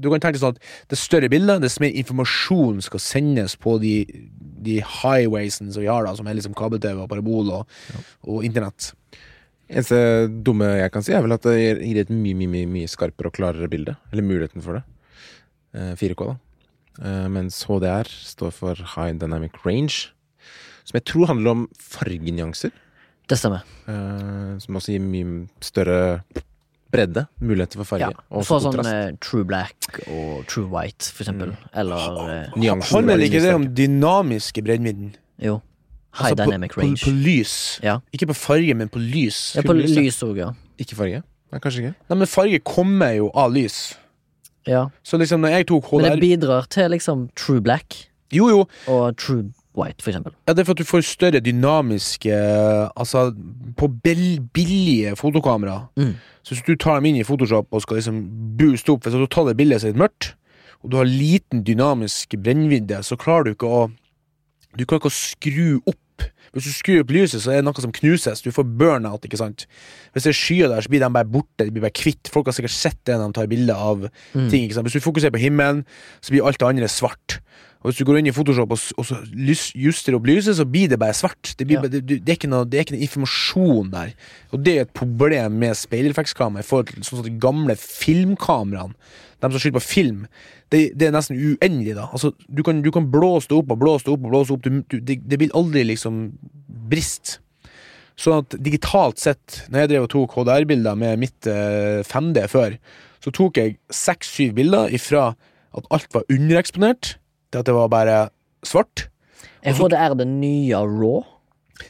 [0.00, 4.04] Du kan tenke sånn at det større bildet, dess mer informasjon skal sendes på de,
[4.64, 7.66] de highwaysene som vi har, da, som er liksom kabel-TV og parabol og,
[8.24, 8.92] og internett.
[9.70, 9.98] Eneste
[10.42, 13.30] dumme jeg kan si, er vel at det gir- et mye, mye, mye, mye skarpere
[13.30, 13.96] og klarere bilde.
[14.12, 14.82] Eller muligheten for det.
[15.74, 16.36] Eh, 4K, da.
[17.00, 20.10] Eh, mens HDR står for High Dynamic Range.
[20.84, 22.72] Som jeg tror handler om fargenyanser.
[23.30, 23.62] Det stemmer.
[23.86, 26.22] Eh, som også gir mye større
[26.90, 27.28] bredde.
[27.40, 28.10] Muligheter for farge.
[28.10, 28.24] Ja.
[28.34, 31.54] Og For sånn eh, True Black og True White, for eksempel.
[31.72, 35.12] Eller eh, Handler er ikke det om dynamiske bredden?
[35.38, 35.60] Jo.
[36.12, 36.96] High Altså, Dynamic på, Range.
[36.98, 37.52] På, på lys.
[37.86, 37.98] Ja.
[38.12, 39.54] Ikke på farge, men på lys.
[39.56, 40.50] ja, på lys, lys òg, ja.
[40.78, 41.22] Ikke farge?
[41.52, 41.94] Nei, kanskje ikke.
[42.10, 43.94] Nei, men farge kommer jo av lys.
[44.66, 44.88] ja.
[45.02, 49.16] Så liksom når jeg tok Men det bidrar til liksom True Black Jo, jo, og
[49.16, 50.32] True White, for eksempel.
[50.48, 52.34] ja, det er for at du får større dynamiske
[52.96, 53.30] Altså,
[53.76, 53.88] på
[54.54, 56.14] billige fotokamera Mm.
[56.42, 58.20] Så hvis du tar dem inn i Photoshop og skal liksom
[58.58, 60.34] booste opp Hvis du tar det bildet som er litt mørkt,
[60.82, 63.90] og du har liten dynamisk brennvidde, så klarer du ikke å
[64.78, 65.98] Du klarer ikke skru opp.
[66.52, 68.42] Hvis du skrur opp lyset, så er det noe som knuses.
[68.42, 69.66] Du får burnout, ikke sant.
[70.12, 71.62] Hvis det er skyer der, så blir de bare borte.
[71.64, 72.28] De blir bare kvitt.
[72.34, 74.50] Folk har sikkert sett det når de tar bilder av Mm.
[74.50, 74.64] ting.
[74.66, 74.86] ikke sant?
[74.88, 75.84] Hvis du fokuserer på himmelen,
[76.20, 77.38] så blir alt det andre svart.
[77.82, 79.06] Og hvis du går inn i Photoshop og, og
[79.74, 81.54] justerer opp lyset, så blir det bare svart.
[81.56, 81.88] Det, blir, Ja.
[81.88, 84.12] det, det, er noe, det er ikke noe informasjon der.
[84.52, 88.94] Og det er et problem med speilreflekskamera i forhold til sånn som de gamle filmkameraene.
[89.40, 90.24] De som skyter på film.
[90.72, 92.08] Det, det er nesten uendelig, da.
[92.12, 94.64] Altså, du, kan, du kan blåse det opp og blåse det opp og blåse opp.
[94.64, 96.26] Du, du, det, det vil aldri liksom
[96.90, 97.40] briste.
[98.20, 102.76] Sånn at digitalt sett, når jeg drev og tok HDR-bilder med mitt eh, 5D før,
[103.24, 105.30] så tok jeg seks-syv bilder ifra
[105.76, 107.14] at alt var undereksponert,
[107.50, 108.18] til at det var bare
[108.66, 109.06] svart.
[109.64, 111.22] Er det nye Raw.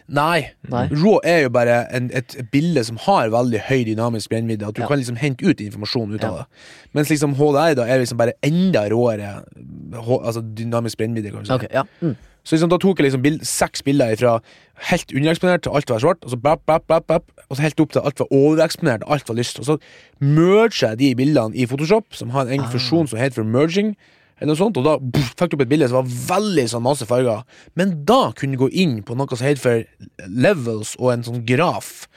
[0.09, 0.50] Nei.
[0.68, 0.87] Nei.
[0.92, 4.68] RAW er jo bare en, et bilde som har veldig høy dynamisk brennvidde.
[4.68, 4.88] At du Ja.
[4.88, 6.38] kan liksom hente ut informasjon ut av Ja.
[6.38, 6.46] det.
[6.94, 9.44] Mens liksom HDR da er liksom bare enda råere
[9.92, 11.33] altså dynamisk brennvidde.
[11.46, 11.53] si.
[11.53, 11.83] Okay, ja.
[12.03, 12.16] Mm.
[12.42, 14.40] Så liksom, da tok jeg liksom bild, seks bilder fra
[14.88, 17.81] helt undereksponert til alt var svart, og så bap, bap, bap, bap, og så helt
[17.81, 19.59] opp til alt var overeksponert alt var lyst.
[19.61, 19.76] Og så
[20.20, 23.94] merger jeg de bildene i Photoshop, som har en egen funksjon som heter for merging.
[24.40, 26.85] Eller noe sånt, og da pff, fikk du opp et bilde som var veldig sånn
[26.85, 27.44] masse farger.
[27.76, 31.42] Men da kunne du gå inn på noe som heter for levels og en sånn
[31.48, 32.09] graf.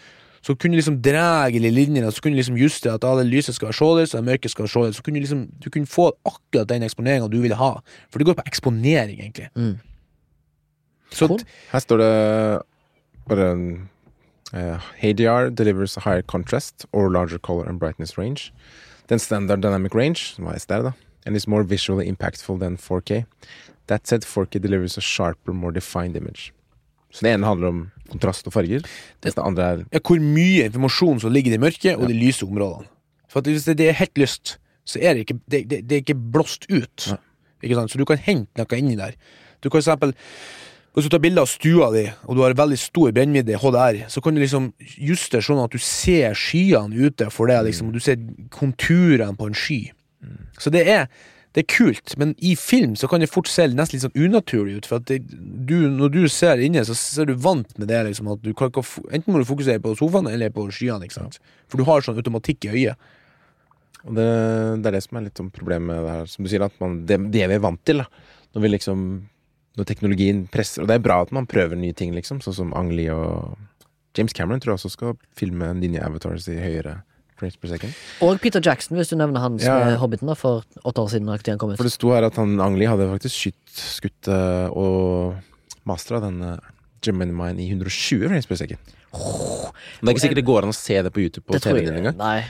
[0.44, 3.28] Så kunne du liksom dra i linjene, og så kunne du liksom justere at det
[3.28, 5.00] lyset skal være således, og det mørke skal være således.
[5.00, 7.74] Så kunne du liksom du kunne få akkurat den eksponeringa du ville ha.
[8.12, 9.50] For det går på eksponering, egentlig.
[9.56, 9.78] Mm.
[11.12, 11.44] Så Cool.
[11.72, 12.12] Her står det
[13.30, 13.50] bare
[14.54, 18.52] uh, HDR delivers a higher contrast or larger color and brightness range
[19.08, 20.92] than standard dynamic range, som var SDR, da,
[21.26, 23.26] and is more visually impactful than 4K.
[23.88, 26.54] That said, 4K delivers a sharper, more defined image.
[27.14, 28.82] Så det ene handler om kontrast og farger,
[29.22, 32.18] Det, det andre er ja, hvor mye informasjon som ligger i mørket, mørke og de
[32.18, 32.90] lyse områdene.
[33.30, 36.20] For hvis det, er helt lyst, så er det ikke, det, det, det er ikke
[36.34, 37.08] blåst ut.
[37.08, 37.18] Ja.
[37.64, 37.92] Ikke sant?
[37.92, 39.16] Så du kan hente noe inni der.
[39.62, 40.14] Du kan for eksempel
[40.94, 44.04] Hvis du tar bilde av stua di, og du har veldig stor brennvidde i HDR,
[44.14, 44.68] så kan du liksom
[45.02, 48.20] justere sånn at du ser skyene ute for det, liksom, du ser
[48.54, 49.80] konturene på en sky.
[50.62, 51.08] Så det er,
[51.54, 54.80] det er kult, men i film så kan det fort se nesten litt sånn unaturlig
[54.80, 54.88] ut.
[54.90, 58.00] For det, du, når du ser inne, så ser er du vant med det.
[58.08, 61.06] liksom at du kan Enten må du fokusere på sofaen eller på skyene.
[61.06, 61.38] ikke sant?
[61.70, 63.12] For du har sånn automatikk i øyet.
[64.04, 64.26] Og det,
[64.84, 66.74] det er det som er litt sånn problemet med det her, som du sier, at
[66.82, 68.34] man, det, det vi er vant til, da.
[68.54, 69.06] Når vi liksom
[69.74, 72.74] Når teknologien presser Og det er bra at man prøver nye ting, liksom, sånn som
[72.78, 73.56] Ang Lee og
[74.14, 77.00] James Cameron tror jeg også skal filme Ninja Avatars i høyere
[77.44, 78.02] frames per second.
[78.26, 79.78] Og Peter Jackson, hvis du nevner Han Ja.
[79.86, 81.28] med Hobbiten da, for åtte år siden.
[81.28, 81.78] han kom ut.
[81.78, 85.36] For det sto her at han Ang Lee hadde faktisk skutt, skutt eh, og
[85.86, 86.40] mastra den
[87.04, 88.80] Gemini Mine i 120 frames per second.
[89.14, 92.00] Men det er ikke sikkert det går an å se det på YouTube på TV-en
[92.00, 92.18] engang.
[92.18, 92.46] Nei.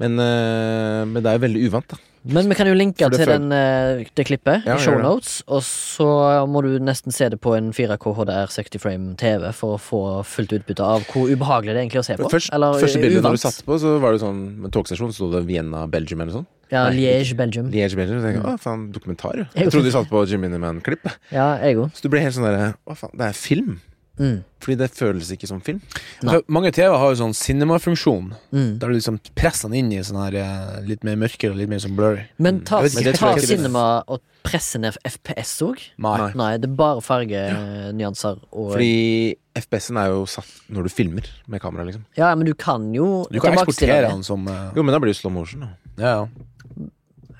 [0.00, 1.98] Men, eh, men det er jo veldig uvant, da.
[2.24, 6.08] Men vi kan jo linke til den, eh, det klippet Ja, i shownotes, og så
[6.50, 10.00] må du nesten se det på en 4K HDR 60 frame TV for å få
[10.28, 12.28] fullt utbytte av hvor ubehagelig det er egentlig å se på.
[12.28, 15.30] Først, Eller første bildet når du satte på, så var det sånn med togstasjon, sto
[15.32, 16.48] det Vienna, Belgium eller sånn.
[16.70, 17.70] Ja, Liège, Belgium.
[17.72, 18.20] Liège, Belgium.
[18.20, 19.46] Så tenkte jeg, å faen, dokumentar, jo.
[19.56, 21.08] Jeg trodde de satt på Jimmy Miniman-klipp.
[21.32, 21.80] Ja, jeg.
[21.96, 23.80] Så du ble helt sånn derre Å, faen, det er film.
[24.20, 24.42] Mm.
[24.60, 25.78] Fordi det føles ikke som film.
[26.20, 28.26] Altså, Mange TV har jo sånn cinemafunksjon.
[28.52, 28.78] Mm.
[28.78, 31.70] der du liksom presser den inn i sånn her eh, litt mer mørkere og litt
[31.72, 32.26] mer sånn blurry.
[32.38, 34.98] Men ta, Jeg vet ikke, det tror ta jeg ikke det- cinema og presse ned
[35.08, 35.80] FPS òg?
[36.04, 36.32] Nei.
[36.36, 36.50] Nei.
[36.60, 41.84] Det er bare fargenyanser og Fordi FPS-en er jo satt når du filmer med kamera,
[41.88, 42.04] liksom.
[42.16, 45.12] Ja, men du kan jo Du kan eksportere den som eh, Jo, men da blir
[45.14, 45.72] det slow motion, da.
[45.96, 46.28] Ja, ja.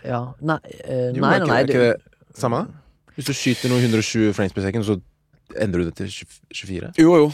[0.05, 3.13] Ja, nei, eh, Jo, nei, nei, nei er du, ikke det samme, da?
[3.17, 4.97] Hvis du skyter noe 120 frames per second, så
[5.59, 6.11] endrer du det til
[6.55, 6.93] 24?
[6.99, 7.31] Jo, jo.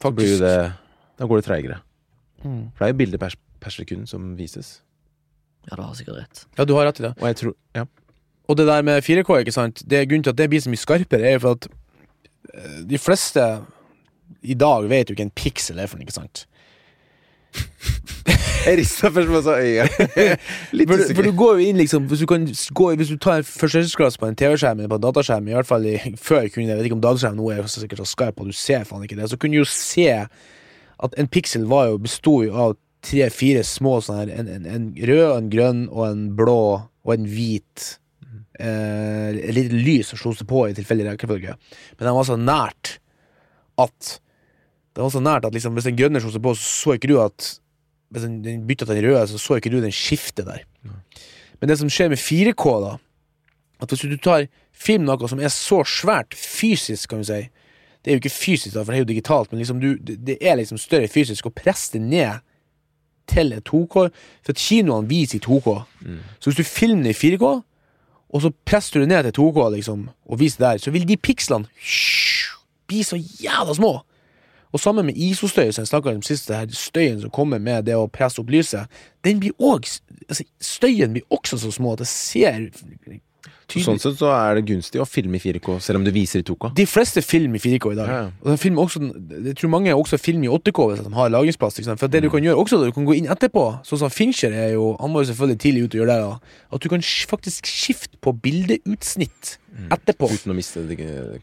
[0.00, 0.40] Faktisk.
[0.40, 0.72] det
[1.20, 1.80] Da går det treigere.
[2.44, 2.70] Mm.
[2.72, 4.78] For det er jo bilder per, per sekund som vises.
[5.68, 6.46] Ja, du har sikkert rett.
[6.56, 7.14] Ja, du har rett i det.
[7.20, 7.84] Og jeg tror Ja.
[8.50, 10.70] Og det der med 4K, ikke sant Det er Grunnen til at det blir så
[10.72, 11.68] mye skarpere, er jo for at
[12.54, 13.44] eh, de fleste
[14.42, 16.46] i dag vet jo ikke en piksel er for noe, ikke sant?
[18.66, 19.86] Jeg rista først med så øya.
[20.76, 22.44] Litt For, for du går jo inn liksom Hvis du, kan
[22.76, 25.86] gå, hvis du tar førsteklasse på en TV-skjerm eller på en dataskjerm, i hvert fall
[25.88, 28.52] i, før kunne jeg vet ikke om dataskjerm nå er så sikkert så skarp, og
[28.52, 32.02] du ser faen ikke det, så kunne du jo se at en piksel var jo
[32.04, 36.62] besto av tre-fire små sånne her, en, en, en rød, en grønn og en blå
[36.84, 37.86] og en hvit.
[38.60, 41.54] Eh, lite lys som slo seg på i tilfeldig rekkefølge.
[41.96, 42.98] Men den var så nært
[43.80, 44.18] at
[44.96, 47.10] Det var så nært at liksom, hvis den grønne slo seg på, så så ikke
[47.12, 47.56] du at
[48.10, 50.64] Hvis den, den bytta til den røde, så så ikke du den skiftet der.
[51.60, 52.96] Men det som skjer med 4K, da
[53.80, 57.48] At hvis du tar film noe som er så svært fysisk, kan vi si
[58.04, 60.38] Det er jo ikke fysisk, da, for det er jo digitalt, men liksom du, det,
[60.40, 62.40] er liksom større fysisk å presse det ned
[63.28, 64.08] til et 2K.
[64.42, 65.74] For at kinoene viser i 2K.
[66.40, 67.60] Så hvis du filmer det i 4K,
[68.30, 71.08] og så presser du det ned til 2K liksom, og viser det der, så vil
[71.08, 71.68] de pikslene
[72.88, 73.92] bli så jævla små.
[74.72, 77.88] Og sammen med ISO-støy, som jeg snakket om sist, det her støyen som kommer med
[77.88, 82.04] det å presse opp lyset, den blir også, altså, støyen blir også så små at
[82.04, 83.20] det ser tydelig.
[83.86, 86.46] Sånn sett så er det gunstig å filme i 4K, selv om du viser i
[86.46, 86.72] 2K.
[86.76, 88.10] De fleste filmer i 4K i dag.
[88.10, 88.22] Ja.
[88.42, 89.02] Og de filmer også,
[89.46, 91.78] jeg tror mange også filmer i 8K hvis de har lagringsplass.
[92.00, 93.64] For det du kan gjøre også, du kan gå inn etterpå.
[93.86, 96.24] Sånn som Fincher er jo Han var jo selvfølgelig tidlig ute og gjøre det.
[96.26, 99.56] da At du kan faktisk skifte på bildeutsnitt
[99.94, 100.32] etterpå.
[100.34, 100.82] Uten å miste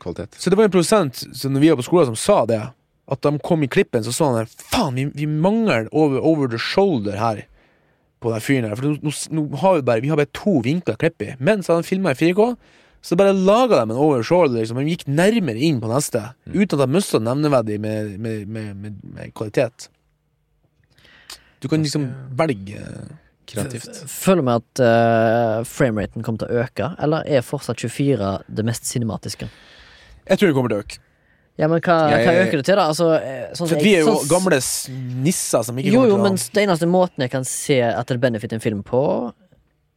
[0.01, 0.35] kvalitet.
[0.37, 2.61] Så det var en produsent som når vi var på skolen som sa det.
[3.07, 6.49] At de kom i klippen, så sa han der, faen, vi, vi mangler over, over
[6.51, 7.45] the shoulder her.
[8.23, 8.75] På den fyren her.
[8.75, 11.35] For nå, nå, nå har vi bare Vi har bare to vinkler klipp i.
[11.39, 12.47] Men så hadde han filma i 4K.
[13.05, 14.57] Så bare laga de en over shoulder.
[14.59, 14.81] Liksom.
[14.81, 16.23] De gikk nærmere inn på neste.
[16.49, 19.87] Uten at de mista nevneverdig med, med, med, med, med kvalitet.
[21.61, 22.83] Du kan liksom velge
[23.47, 24.01] Kreativt.
[24.11, 28.89] Føler vi at uh, frameraten kommer til å øke, eller er fortsatt 24 det mest
[28.89, 29.47] cinematiske?
[30.27, 30.99] Jeg tror det kommer til å øke.
[31.57, 32.83] Ja, men hva, hva øker det til, da?
[32.91, 34.59] Altså, eh, sånn, For jeg- vi er jo sånn- gamle
[35.23, 38.05] nisser som ikke Jo, kommer til å men det eneste måten jeg kan se at
[38.07, 39.33] det benefit en film på,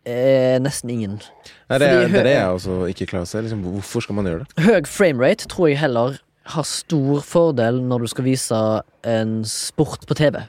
[0.06, 1.20] er nesten ingen.
[1.68, 3.42] Nei, det, er, Fordi det er det jeg også ikke klarer å se.
[3.44, 4.64] Liksom, hvorfor skal man gjøre det?
[4.64, 10.16] Høy framerate tror jeg heller har stor fordel når du skal vise en sport på
[10.16, 10.40] TV.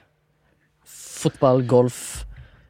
[0.86, 2.26] Fotball, golf,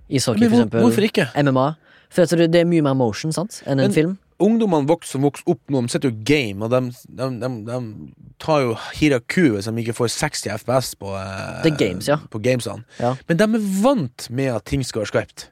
[0.09, 0.81] ishockey, Men for eksempel.
[0.81, 1.29] hvorfor ikke?
[1.45, 1.75] MMA.
[2.09, 4.17] For det er mye mer motion sant, enn en Men- film.
[4.43, 8.31] Ungdommene vokser, som vokser opp nå, de sitter jo game, og de, de, de, de
[8.41, 12.19] tar jo hiraku hvis de ikke får 60 FPS på, eh, games, ja.
[12.33, 12.85] på gamesene.
[13.01, 13.13] Ja.
[13.29, 15.47] Men de er vant med at ting skal være skarpt.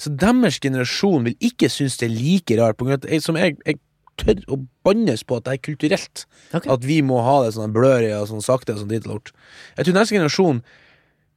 [0.00, 3.24] Så deres generasjon vil ikke synes det er like rart, på grunn av at jeg,
[3.24, 3.80] som jeg, jeg
[4.20, 6.24] tør å bannes på at det er kulturelt.
[6.50, 6.70] Okay.
[6.72, 9.34] At vi må ha det sånn blurry og sånn sakte og sånn dit og lort.
[9.76, 10.62] Jeg tror neste generasjon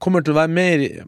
[0.04, 1.06] kommer til å være mer eh,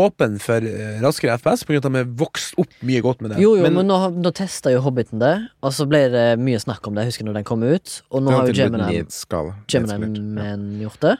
[0.00, 3.40] åpen for eh, raskere FPS, av at de har vokst opp mye godt med det.
[3.42, 5.34] Jo, jo, men, Men- nå, nå testa jo Hobbiten det,
[5.66, 7.00] og så ble det mye snakk om det.
[7.08, 7.88] Jeg husker når den kom ut.
[8.14, 10.78] Og nå har jo til Gemini, nedskala- Gemini nedskalert.
[10.86, 11.16] Gjort det.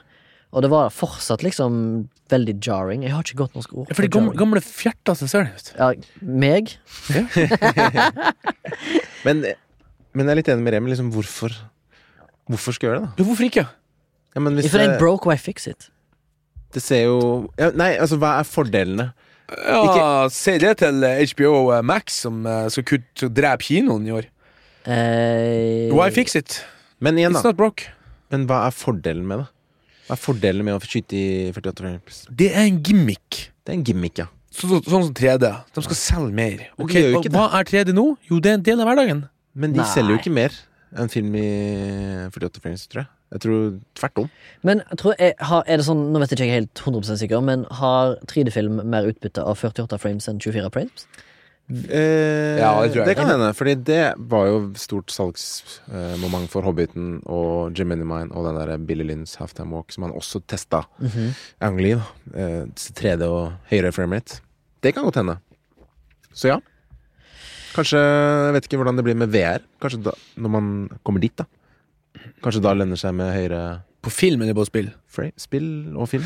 [0.51, 1.75] Og det var fortsatt liksom
[2.31, 3.03] veldig jarring.
[3.05, 3.85] Jeg har ikke godt norsk ord.
[3.87, 5.67] Ja, for de gamle, gamle fjerta seg det ut.
[5.79, 5.87] Ja,
[6.19, 6.73] meg?
[9.25, 9.43] Men,
[10.11, 10.91] men jeg er litt enig med Remi.
[10.91, 11.53] Liksom, hvorfor
[12.51, 13.11] Hvorfor skal jeg gjøre det, da?
[13.21, 13.63] Jo, hvorfor ikke?
[14.35, 15.81] Ja, men hvis If it ain't broke, why fix it?
[16.75, 17.17] Det ser jo
[17.59, 19.11] ja, Nei, altså, hva er fordelene?
[19.51, 24.13] Ja, Si det til eh, HBO Max, som eh, skal kutte og drepe kinoen i
[24.15, 24.29] år.
[24.87, 26.61] Eh, Why fix it?
[27.03, 27.51] Men igjen, It's da.
[27.51, 27.89] not broke.
[28.31, 29.47] Men hva er fordelen med det?
[30.07, 32.21] Hva er fordelen med å skyte i 48 frames?
[32.31, 33.41] Det er en gimmick.
[33.65, 34.27] Det er en gimmick, ja.
[34.51, 35.47] Så, så, sånn som 3D.
[35.75, 36.65] De skal selge mer.
[36.75, 38.05] Jo og ikke Hva er 3D nå?
[38.27, 39.23] Jo, det er en del av hverdagen.
[39.55, 39.87] Men de Nei.
[39.91, 40.55] selger jo ikke mer
[40.99, 41.47] enn film i
[42.31, 43.11] 48 frames, tror jeg.
[43.31, 44.29] Jeg tror tvert om.
[44.67, 46.81] Men jeg tror jeg har, er det sånn, nå vet jeg ikke jeg er helt
[46.83, 51.05] 100 sikker, men har 3D-film mer utbytte av 48 frames enn 24 frames?
[51.71, 53.07] Eh, Ja, det tror jeg.
[53.07, 58.43] det kan hende, Fordi det var jo stort salgsmoment for Hobbiten og Jim Minimine og
[58.49, 60.83] den der Billy Lynns Halftime Walk, som han også testa.
[61.61, 62.03] Ang Lee, da.
[62.35, 64.41] Eh, 3D og høyere framerate.
[64.83, 65.37] Det kan godt hende.
[66.33, 66.59] Så ja.
[67.71, 69.63] Kanskje Jeg vet ikke hvordan det blir med VR.
[69.79, 71.45] Kanskje da, når man kommer dit, da.
[72.43, 73.61] Kanskje da lønner seg med høyere
[74.01, 74.89] På film eller på spill.
[75.07, 76.25] frame, spill og film.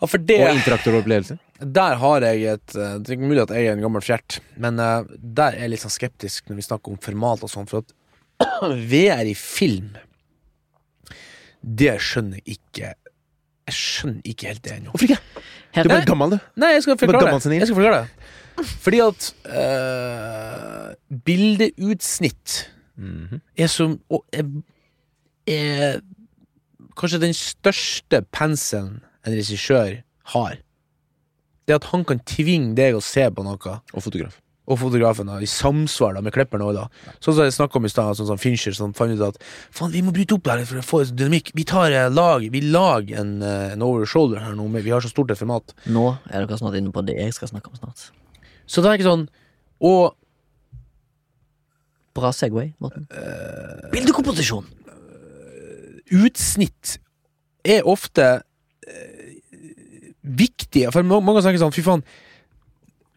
[0.00, 1.38] Ja, for det Og interaktive opplevelser.
[1.60, 4.40] Der har jeg et eh, Det er ikke mulig at jeg er en gammel fjert,
[4.60, 7.66] men uh, der er jeg litt sånn skeptisk når vi snakker om format og sånn,
[7.70, 7.94] for at
[8.92, 9.94] VR i film
[11.64, 14.92] Det skjønner jeg ikke Jeg skjønner ikke helt det ennå.
[14.92, 15.44] Hvorfor ikke?
[15.76, 16.38] Du er bare gammel, du.
[16.60, 17.56] Nei, jeg skal forklare det.
[17.58, 18.28] Jeg skal forklare det.
[18.84, 20.92] Fordi at uh,
[21.26, 22.54] bildeutsnitt
[22.96, 23.40] Mhm.
[23.60, 24.46] er som og er,
[25.46, 26.00] er
[26.96, 30.00] kanskje den største penselen en regissør
[30.32, 30.58] har.
[31.66, 34.40] Det at han kan tvinge deg å se på noe, Og fotograf.
[34.66, 37.12] og fotografen da, i samsvar da, med klipperen også, da.
[37.22, 39.36] Sånn som jeg snakket om i stad, sånn som Fincher, som fant ut at
[39.70, 41.52] faen, vi må bryte opp der for å få dynamikk.
[41.54, 44.90] Vi tar eh, lag, vi lager en, eh, en over shoulder her nå, men vi
[44.90, 45.74] har så stort et format.
[45.86, 48.08] Nå er dere snart inne på det jeg skal snakke om snart.
[48.66, 49.28] Så det er ikke sånn
[49.86, 50.16] Og
[52.16, 53.06] Bra Segway, Morten.
[53.12, 54.64] Uh, Bildekomposisjon!
[56.14, 56.98] Utsnitt
[57.66, 58.26] er ofte
[58.86, 59.34] eh,
[60.22, 60.86] viktig.
[60.94, 62.04] For mange tenker sånn, fy faen,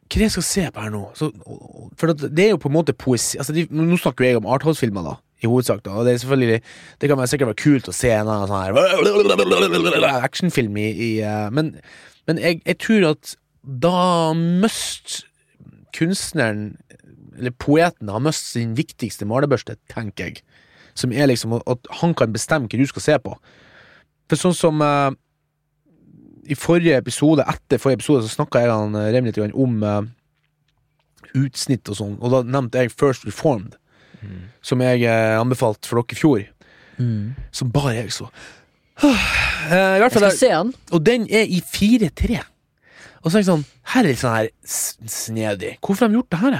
[0.09, 1.03] hva er det jeg skal se på her nå?
[1.17, 1.29] Så,
[1.99, 5.05] for det er jo på en måte poesi altså de, Nå snakker jeg om arthouse-filmer,
[5.05, 5.19] da.
[5.39, 5.93] I hovedsak, da.
[5.95, 6.61] Og det er selvfølgelig
[6.99, 11.75] Det kan sikkert være kult å se en sånn her actionfilm i, i eh, Men,
[12.27, 13.35] men jeg, jeg tror at
[13.69, 15.19] da must
[15.93, 16.77] kunstneren,
[17.37, 20.43] eller poeten, har must sin viktigste malebørste, tenker jeg.
[20.99, 23.35] Som er liksom at- han kan bestemme hva du skal se på.
[24.29, 25.09] For sånn som uh,
[26.49, 30.01] I forrige episode, etter forrige episode, så snakka jeg han eh, Rem litt om uh,
[31.37, 33.75] utsnitt og sånn, og da nevnte jeg First Reformed,
[34.65, 36.47] som jeg uh, anbefalte for dere i fjor.
[36.99, 37.35] Mm.
[37.55, 38.25] Som bare jeg så.
[39.03, 40.73] uh, I hvert Jeg skal der, se den.
[40.91, 42.41] og den er i 4-3.
[43.21, 45.71] Og så er jeg sånn Her er litt sånn her snedig.
[45.85, 46.59] Hvorfor har de gjort det her?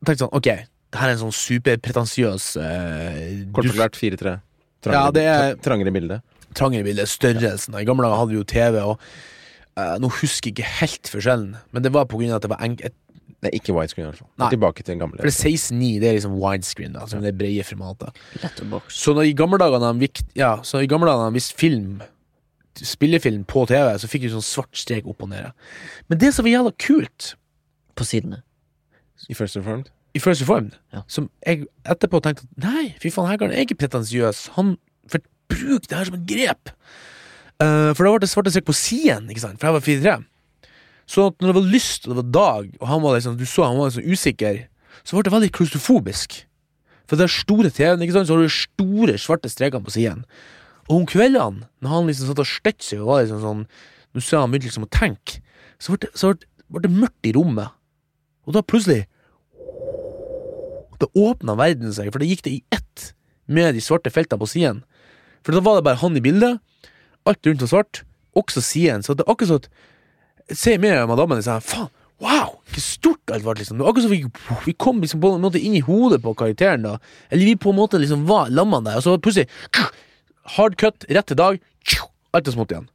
[0.00, 0.50] tenkte sånn, ok,
[0.90, 3.18] det her er en sånn superpretensiøs uh,
[3.54, 4.36] Kort forklart 4-3.
[4.82, 6.20] Trangere, Ja, det er- trangere bilde.
[6.54, 7.76] trangere bilde, størrelsen.
[7.78, 8.96] I gamle dager hadde vi jo TV, og
[9.78, 12.50] uh, nå husker jeg ikke helt forskjellen, men det var på grunn av at det
[12.50, 12.96] var enk et,
[13.40, 14.28] er ikke widescreen, i hvert fall.
[14.42, 14.48] Nei.
[14.52, 15.16] Tilbake til den gamle.
[15.22, 18.18] For det 16.9, det er liksom widescreen, da, som det brede formatet.
[18.92, 22.02] Så når i gamle dager de vikt, ja, så i gamle dager de viste film,
[22.76, 25.54] spillefilm på TV, så fikk du sånn svart strek opp og ned.
[26.10, 27.34] Men det som var jævla kult
[27.98, 28.42] På sidene.
[29.28, 29.88] I First Reformed.
[30.14, 31.02] I First Reformed, Ja.
[31.06, 34.48] som jeg etterpå tenkte at nei, fy faen, her er ikke pretensiøs.
[34.56, 34.76] Han
[35.08, 36.72] får bruke det her som et grep.
[37.60, 39.60] Uh, for da ble det svarte strek på siden, ikke sant?
[39.60, 40.24] For jeg var 4-3.
[41.10, 43.66] Så når det var lyst og det var dag, og han var liksom, du så
[43.66, 44.62] han var liksom usikker,
[45.04, 46.40] så ble det veldig klaustrofobisk.
[47.10, 50.24] For det er store TV-en, ikke sant, så har du store svarte strekene på siden.
[50.88, 53.64] Og om kveldene, når han liksom satt og støtte seg og var liksom sånn
[54.10, 55.36] Nå ser han begynte liksom å tenke,
[55.78, 57.70] så ble det, så ble det, ble det mørkt i rommet.
[58.42, 59.04] Og da plutselig
[61.00, 63.10] Da åpna verden seg, for da gikk det i ett
[63.50, 64.82] med de svarte feltene på siden.
[65.46, 66.60] For da var det bare han i bildet,
[67.28, 68.02] alt rundt var svart,
[68.36, 69.02] også siden.
[69.02, 69.72] Så det er akkurat sånn at
[70.50, 73.54] Se med madammen og sier faen, wow, hvor stort alt var.
[73.54, 73.78] liksom.
[73.78, 76.32] Det var akkurat som vi, vi kom liksom på en måte inn i hodet på
[76.34, 76.96] karakteren, da.
[77.30, 79.46] Eller vi på en måte liksom var lammene der, og så plutselig
[80.56, 81.60] hard cut, rett til dag,
[82.34, 82.88] alt er smått igjen.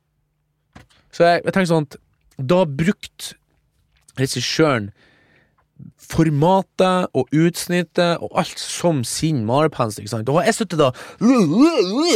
[1.15, 1.97] Så jeg, jeg tenker sånn at
[2.51, 3.37] da brukte
[4.19, 4.91] regissøren
[5.99, 10.29] formatet og utsnittet og alt som sin malerpensel, ikke sant.
[10.31, 10.89] Og jeg sitter da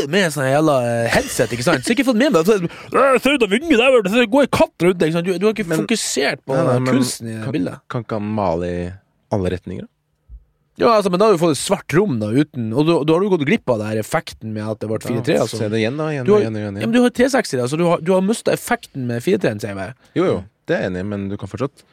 [0.10, 1.86] med sånn jævla eh, headset, ikke sant.
[1.86, 4.54] Så ikke fått med meg at «Øh, Ser ut av vinge der, det går en
[4.60, 5.16] katt rundt deg.
[5.26, 7.80] Du, du har ikke Men- fokusert på Nei, nei, kunsten i kan- bildet.
[7.92, 8.84] Kan ikke han male i
[9.36, 9.88] alle retninger?
[10.80, 13.14] Ja, altså, men da har du fått et svart rom, da, uten Og da da
[13.18, 15.58] har du gått glipp av det her effekten med at det ble 4-3, Ja, altså.
[15.60, 16.06] Se det igjen, da.
[16.14, 16.88] Igjen, Du har- igjen, igjen, Ja, igjen.
[16.88, 19.94] men du har 360, så Du har, du har mista effekten med 4-3-en, sier jeg.
[20.16, 20.38] Jo, jo,
[20.68, 21.84] det er jeg enig i, men du kan fortsatt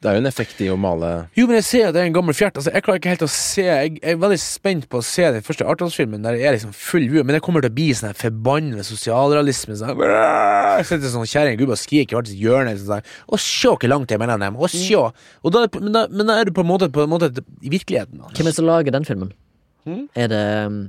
[0.00, 2.06] Det er jo en effekt i å male Jo, men jeg ser at det er
[2.08, 2.56] en gammel fjert.
[2.56, 5.26] Altså, jeg klarer ikke helt å se Jeg, jeg er veldig spent på å se
[5.34, 7.90] den første Arthouse-filmen der det er liksom full vue, men det kommer til å bli
[7.96, 9.76] sånn her forbannet sosialrealisme.
[9.76, 12.72] Sånn, jeg sitter sånn kjerring gubbe og skriker i hvert sitt hjørne.
[12.80, 14.56] Sånn, og se hvor langt det er mellom dem.
[14.56, 14.96] Og se.
[14.96, 17.28] Og da, men, da, men da er du på en måte, på en måte
[17.60, 18.24] i virkeligheten.
[18.24, 18.38] Altså.
[18.38, 19.36] Hvem er det som lager den filmen?
[19.84, 20.02] Mm.
[20.16, 20.82] Er det um,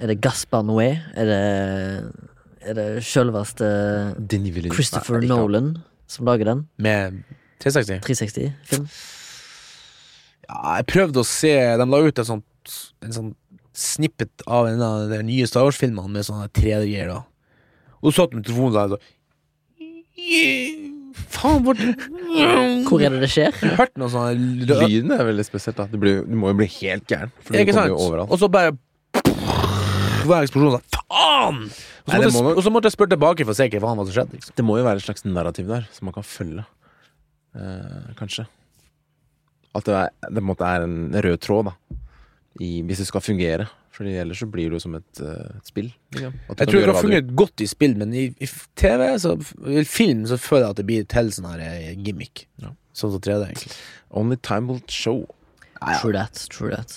[0.00, 0.90] Er det Gaspar Noé?
[1.16, 1.42] Er det
[2.68, 3.68] Er det sjølveste
[4.72, 5.28] Christopher Nei.
[5.32, 5.76] Nolan
[6.08, 6.64] som lager den?
[6.80, 7.22] Med
[7.62, 8.00] 360.
[8.06, 8.86] 360-film?
[10.48, 13.32] Ja, jeg prøvde å se De la ut et sånt, en sånn
[13.78, 17.12] snippet av en av de nye Star Wars-filmene med sånne 3D-greier.
[17.12, 17.20] da.
[18.02, 19.04] Og så satt du med telefonen der og så
[21.28, 21.78] Faen, hvor
[22.88, 23.54] Hvor er det det skjer?
[23.78, 25.78] Hørt noe sånn Lyden er veldig spesielt.
[25.78, 27.30] da Du, blir, du må jo bli helt gæren.
[27.42, 27.94] For det Ikke kommer sant?
[27.94, 28.30] jo overalt.
[28.34, 28.74] Og så bare
[30.28, 31.62] Hver eksplosjon sånn Faen!
[31.68, 33.66] Og så, Nei, måtte, må jeg, og så måtte jeg spørre tilbake for å se
[33.68, 34.38] hva faen som skjedde.
[34.38, 34.54] Liksom.
[34.56, 36.64] Det må jo være et slags narrativ der, som man kan følge.
[37.58, 38.46] Eh, kanskje.
[39.76, 41.98] At det, er, det på en måte er en rød tråd, da.
[42.58, 43.68] I, hvis det skal fungere.
[43.94, 45.88] Fordi ellers så blir det jo som et, eh, et spill.
[46.14, 46.34] Liksom.
[46.52, 48.48] At Jeg tror det har fungert godt i spill, men i, i
[48.78, 49.34] TV, så,
[49.66, 52.46] i film, så føler jeg at det blir til sånn her eh, gimmick.
[52.62, 52.70] Ja.
[52.94, 53.74] Sånn som 3D, egentlig.
[54.14, 55.24] Only time will show.
[56.00, 56.94] True that, true that.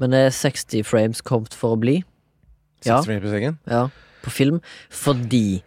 [0.00, 2.00] Men er 60 frames kommet for å bli?
[2.84, 2.98] Ja.
[3.04, 3.60] frames per second.
[3.70, 3.86] Ja,
[4.24, 4.60] på film.
[4.92, 5.62] Fordi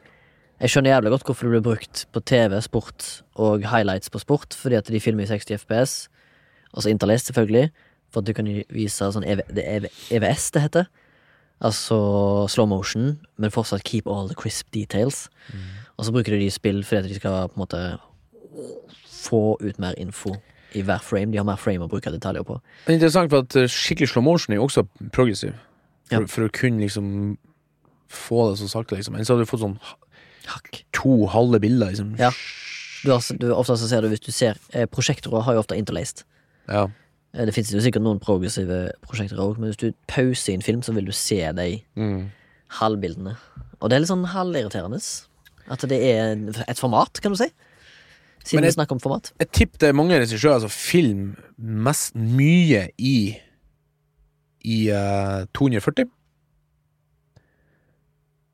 [0.62, 4.56] Jeg skjønner jævlig godt hvorfor det blir brukt på TV, sport og highlights på sport.
[4.58, 5.94] Fordi at de filmer i 60 FPS.
[6.74, 7.70] Altså interlaced, selvfølgelig.
[8.14, 9.86] For at du kan vise sånn EV, det EV,
[10.18, 10.88] EVS det heter.
[11.62, 11.98] Altså
[12.50, 15.28] slow motion, men fortsatt keep all the crisp details.
[15.98, 17.82] Og så bruker de det i spill fordi at de skal på en måte
[19.28, 20.36] få ut mer info
[20.78, 21.32] i hver frame.
[21.34, 22.60] De har mer frame å bruke detaljer på.
[22.86, 25.54] Det er interessant, for at eh, skikkelig slow motion er jo også progressiv.
[26.08, 26.26] For, Ja.
[26.32, 27.38] for å kunne liksom
[28.08, 29.16] få det så sakte, liksom.
[29.18, 29.80] Ellers hadde du fått sånn
[30.48, 30.84] Hakk.
[30.94, 32.16] to halve bilder, liksom.
[32.20, 32.32] Ja.
[33.04, 35.78] Du har, du, ofte så ser du hvis du ser eh, Prosjektorer har jo ofte
[35.78, 36.24] interlaced.
[36.68, 36.88] Ja.
[37.36, 40.62] Eh, Det finnes jo sikkert noen progressive prosjekter òg, men hvis du pauser i en
[40.66, 42.30] film, så vil du se de Mm.
[42.80, 43.36] halvbildene.
[43.82, 45.00] Og det er litt sånn halvirriterende.
[45.70, 46.36] At det er
[46.68, 47.50] et format, kan du si.
[48.44, 49.32] Siden Men jeg- vi snakker om format.
[49.40, 53.40] Jeg tipper det er mange regissører som filmer mest mye i
[54.66, 56.10] I eh, 240.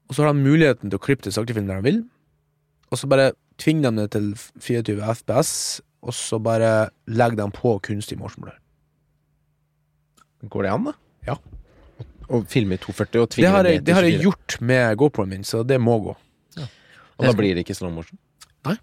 [0.09, 2.03] Og så har de muligheten til å klippe til saktefilm der de vil.
[2.91, 3.31] Og så bare
[3.61, 5.53] tvinger de det til 24 FPS,
[6.03, 6.73] og så bare
[7.07, 8.57] legger de på kunstig morsmåler.
[10.51, 10.93] Går det an, da?
[11.29, 11.37] Ja.
[12.33, 14.57] Å filme i 240 og Det tvinge har, det jeg, ned det har jeg gjort
[14.59, 16.17] med GoProen min, så det må gå.
[17.19, 18.17] Og da blir det ikke slow motion.
[18.67, 18.75] Nei.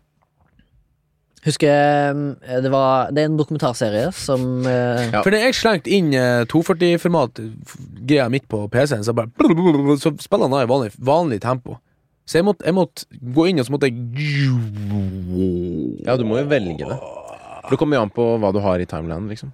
[1.44, 5.22] Husker eh, det var Det er en dokumentarserie som eh, Ja.
[5.24, 7.40] For det er slengt inn eh, 240-format
[8.10, 9.14] greia midt på PC-en, så
[10.00, 11.78] Så spiller han av i vanlig, vanlig tempo.
[12.26, 13.96] Så jeg måtte, jeg måtte gå inn, og så måtte jeg
[16.06, 16.98] Ja, du må jo velge det.
[17.64, 19.50] For det kommer jo an på hva du har i timelinen, liksom.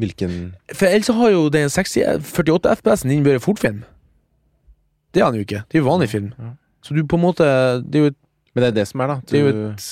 [0.00, 3.84] Hvilken For ellers har jo den 60, 48 FPS-en vært fortfilm.
[5.14, 5.62] Det er han jo ikke.
[5.70, 6.32] Det er jo vanlig film.
[6.38, 6.54] Ja.
[6.84, 7.44] Så du på en måte
[7.86, 8.18] Det er jo et,
[8.54, 9.20] Men det er det som er, da.
[9.30, 9.86] det er jo et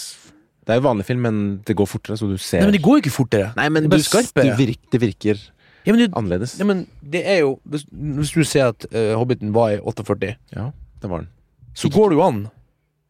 [0.62, 2.82] det er jo vanlig film, men det går fortere, så du ser Nei, men det
[2.84, 3.48] går jo ikke fortere.
[3.58, 4.04] Nei, men det du,
[4.38, 5.40] er du det virker
[5.86, 6.56] Ja, men, du, annerledes.
[6.60, 10.34] ja, men det er jo Hvis, hvis du ser at uh, Hobbiten var i 48,
[10.54, 10.68] Ja,
[11.02, 11.28] det var den.
[11.74, 12.42] så går det jo an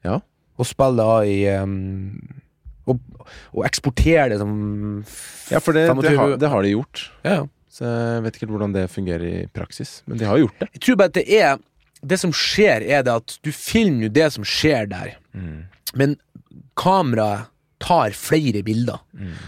[0.04, 0.20] Ja.
[0.58, 2.16] å spille i um,
[2.86, 2.98] og,
[3.54, 5.04] og eksportere det som
[5.50, 7.10] Ja, for det, det, har, det har de gjort.
[7.24, 7.44] Ja, ja.
[7.72, 10.66] Så jeg vet ikke hvordan det fungerer i praksis, men de har gjort det.
[10.74, 11.60] Jeg tror bare at det er
[12.04, 15.12] Det som skjer, er det at du filmer jo det som skjer der,
[15.94, 16.16] men
[16.76, 17.46] kameraet
[17.82, 18.98] tar flere bilder.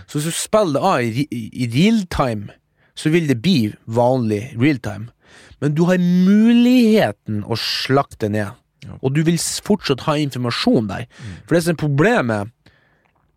[0.06, 2.54] Så hvis du spiller av i, i, i real time,
[2.97, 5.09] så vil det bli vanlig real time.
[5.61, 8.53] Men du har muligheten å slakte ned,
[8.84, 8.99] Ja.
[9.03, 11.07] og du vil fortsatt ha informasjon der.
[11.47, 12.51] For det som er problemet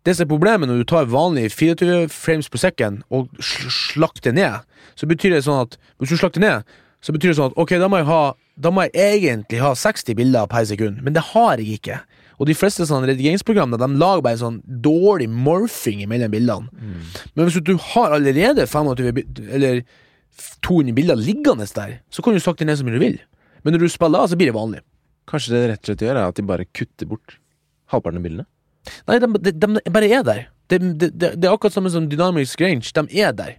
[0.04, 4.32] det som er problemet når du tar vanlig 24 frames per second og sl slakter
[4.32, 4.60] ned,
[4.96, 6.64] så betyr det sånn at hvis du slakter ned,
[7.02, 8.92] så betyr det sånn at ok, da må jeg ha Da må jeg
[9.22, 12.00] egentlig ha 60 bilder per sekund, men det har jeg ikke.
[12.38, 16.68] Og de fleste sånne redigeringsprogrammene De lager bare en sånn dårlig morphing mellom bildene.
[17.34, 19.80] Men hvis du har allerede 25 bi- eller
[20.62, 23.18] 200 bilder liggende der, så kan du sakte ned så mye du vil.
[23.64, 24.84] Men når du spiller av, så blir det vanlig.
[25.28, 27.34] Kanskje det rett og slett gjør, er at de bare kutter bort
[27.90, 28.46] halvparten av bildene.
[29.08, 30.44] Nei, de, de, de bare er der.
[30.70, 32.92] Det de, er akkurat samme som dynamic range.
[32.94, 33.56] De er der.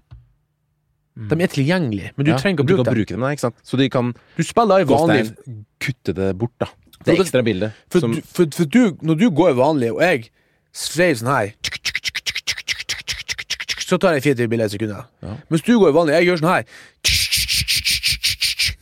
[1.19, 2.95] De er tilgjengelige, men du Ja, trenger ikke å bruke dem.
[2.95, 3.55] bruke dem, sant?
[3.67, 5.33] Så de kan Du spiller i vanlig
[5.83, 6.69] kutte det bort, da.
[7.05, 7.71] Det er ekstra bilde.
[7.91, 10.29] For, Som, for, for, for du, når du går vanlig, og jeg
[10.75, 11.53] sveiv sånn her
[13.89, 15.07] Så tar jeg 24 bilder i sekundet.
[15.25, 15.35] Ja.
[15.49, 16.67] Mens du går vanlig, jeg gjør sånn her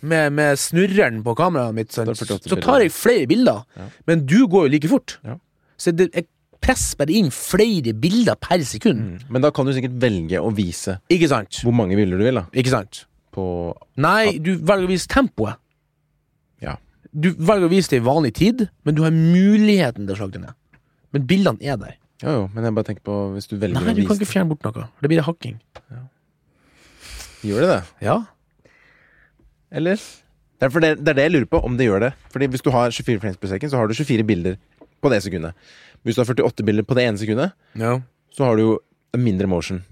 [0.08, 3.64] med, med snurreren på kameraet mitt, sånn, Da det 48 så tar jeg flere bilder.
[3.78, 3.88] Ja.
[4.10, 5.18] Men du går jo like fort.
[5.26, 5.38] Ja.
[5.80, 6.28] Så det, jeg
[6.64, 9.00] presser bare inn flere bilder per sekund.
[9.00, 9.28] Mm.
[9.34, 11.62] men da kan du sikkert velge å vise Ikke sant?
[11.64, 12.48] hvor mange bilder du vil, da.
[12.58, 13.06] Ikke sant?
[13.34, 13.46] På
[14.02, 15.62] Nei, du velger å vise tempoet.
[17.18, 17.24] Ja.
[17.24, 20.38] Du velger å vise det i vanlig tid, men du har muligheten til å slage
[20.38, 20.58] det ned.
[21.16, 21.96] Men bildene er der.
[22.22, 24.30] Jo, jo, men jeg bare tenker på hvis du velger Nei, å du kan ikke
[24.30, 24.88] fjerne bort noe.
[25.02, 25.58] Det blir det hakking.
[27.46, 27.82] Gjør det det?
[28.06, 28.18] Ja.
[29.70, 30.02] Eller?
[30.58, 32.12] Det er, det, det er det jeg lurer på, om det gjør det.
[32.34, 34.58] Fordi hvis du har 24 frames per second, så har du 24 bilder
[35.02, 35.70] på det sekundet.
[36.06, 37.98] Hvis du har 48 bilder på det ene sekundet, ja.
[38.34, 38.74] så har du jo
[39.18, 39.84] mindre motion.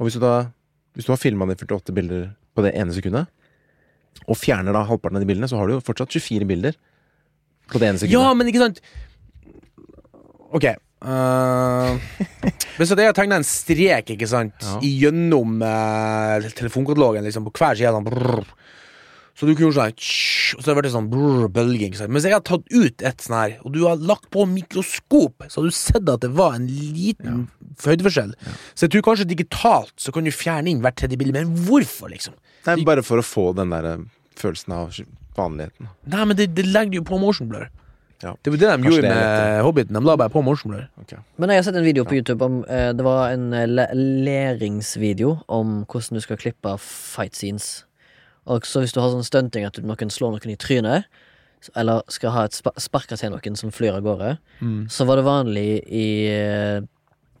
[0.00, 0.52] Og hvis du da
[0.96, 3.28] Hvis du har filma de 48 bilder på det ene sekundet,
[4.24, 6.78] og fjerner da halvparten av de bildene, så har du jo fortsatt 24 bilder
[7.70, 8.16] på det ene sekundet.
[8.16, 8.82] Ja, men ikke sant
[10.56, 10.64] Ok.
[11.06, 11.98] Uh,
[12.78, 14.78] hvis at jeg har tegna en strek ikke sant Ja.
[14.80, 18.46] gjennom uh, telefonkatalogen liksom, på hver side sånn, brrr,
[19.36, 21.08] Så du kunne gjort sånn Og så har det vært sånn
[21.52, 21.90] bølge.
[21.90, 22.12] Ikke sant?
[22.14, 25.60] Mens jeg har tatt ut et sånn her, og du har lagt på mikroskop, så
[25.60, 27.46] har du sett at det var en liten
[27.84, 28.32] høydeforskjell.
[28.72, 32.08] Så jeg tror kanskje digitalt så kan du fjerne inn hvert tredje bilde, men hvorfor,
[32.14, 32.36] liksom?
[32.66, 34.06] Nei, bare for å få den der eh,
[34.40, 34.96] følelsen av
[35.36, 35.90] vanligheten.
[36.14, 37.68] Nei, men det, det legger jo på motion blur.
[38.24, 38.32] Ja.
[38.40, 39.96] Det var det de Kanskje gjorde det er med Hobbiten.
[39.98, 40.86] De la bare på motion blur.
[41.02, 41.20] Okay.
[41.36, 45.34] Men jeg har sett en video på YouTube om eh, Det var en eh, læringsvideo
[45.52, 47.84] om hvordan du skal klippe fight scenes.
[48.46, 51.08] Og så hvis du har sånn stunting at noen slår noen i trynet,
[51.74, 54.36] eller skal ha et sparka til noen som flyr av gårde,
[54.92, 56.84] så var det vanlig i eh,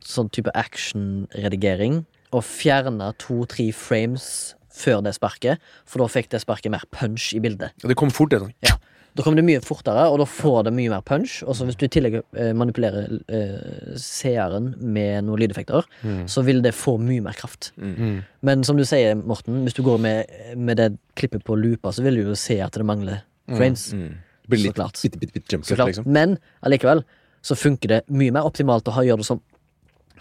[0.02, 2.04] sånn type action-redigering
[2.34, 7.40] å fjerne to-tre frames før det sparket, for da fikk det sparket mer punch i
[7.40, 7.72] bildet.
[7.84, 8.30] Og det kom fort.
[8.34, 8.52] det Sånn.
[8.66, 8.74] Ja.
[9.16, 11.38] Da kommer det mye fortere, og da får det mye mer punch.
[11.46, 15.88] Og hvis du i tillegg eh, manipulerer eh, seeren med noen lydeffekter,
[16.28, 17.70] så vil det få mye mer kraft.
[17.80, 18.20] Mm.
[18.44, 22.04] Men som du sier, Morten, hvis du går med, med det klippet på loopa, så
[22.04, 23.88] vil du jo se at det mangler frames.
[23.96, 24.14] Mm.
[24.46, 25.02] Det blir Så litt klart.
[25.02, 26.06] bitte, bitte, bitte Så liksom.
[26.06, 27.02] Men allikevel
[27.42, 29.40] så funker det mye mer optimalt å ha, gjøre det sånn,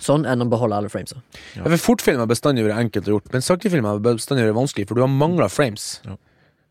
[0.02, 1.22] sånn enn å beholde alle framesa.
[1.56, 1.64] Ja.
[1.66, 4.98] For Fortfilm har bestandig vært enkelt å gjort, men saktefilm har bestandig vært vanskelig, for
[5.00, 5.88] du har mangla frames.
[6.06, 6.18] Ja.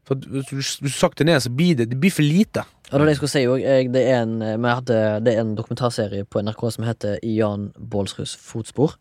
[0.05, 2.65] For Hvis du, du sakter ned, så blir det, det blir for lite.
[2.93, 6.27] Og det jeg skulle si jeg, Det, er en, eh, hadde, det er en dokumentarserie
[6.29, 8.97] på NRK som heter I Jan Baalsruds fotspor.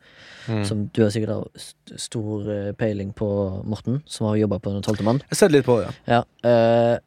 [0.68, 3.28] Som du har sikkert har stor eh, peiling på,
[3.68, 5.22] Morten, som har jobba på Den tolvte mann.
[5.28, 5.92] Jeg har sett litt på det.
[6.08, 6.24] ja.
[6.24, 7.00] Ja, øh,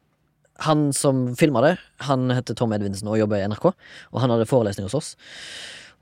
[0.65, 1.75] han som filma det,
[2.07, 3.67] han heter Tom Edvinsen og jobber i NRK.
[4.13, 5.11] Og han hadde forelesning hos oss.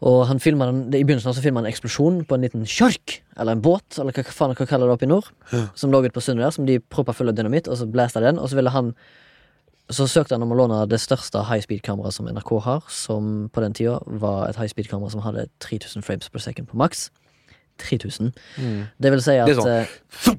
[0.02, 3.22] Og han filmer den, I begynnelsen så filma han en eksplosjon på en liten sjark,
[3.40, 5.30] eller en båt, eller hva faen dere kaller det oppe i nord,
[5.76, 8.20] som lå ute på sundet der, som de proppa full av dynamitt, og så blæste
[8.20, 8.94] de den, og så ville han
[9.94, 13.62] så søkte han om å låne det største high speed-kameraet som NRK har, som på
[13.62, 17.12] den tida var et high speed-kamera som hadde 3000 frames per second på maks.
[17.78, 18.32] 3000.
[18.98, 19.68] Det vil si at Det sånn.
[19.70, 20.36] eh,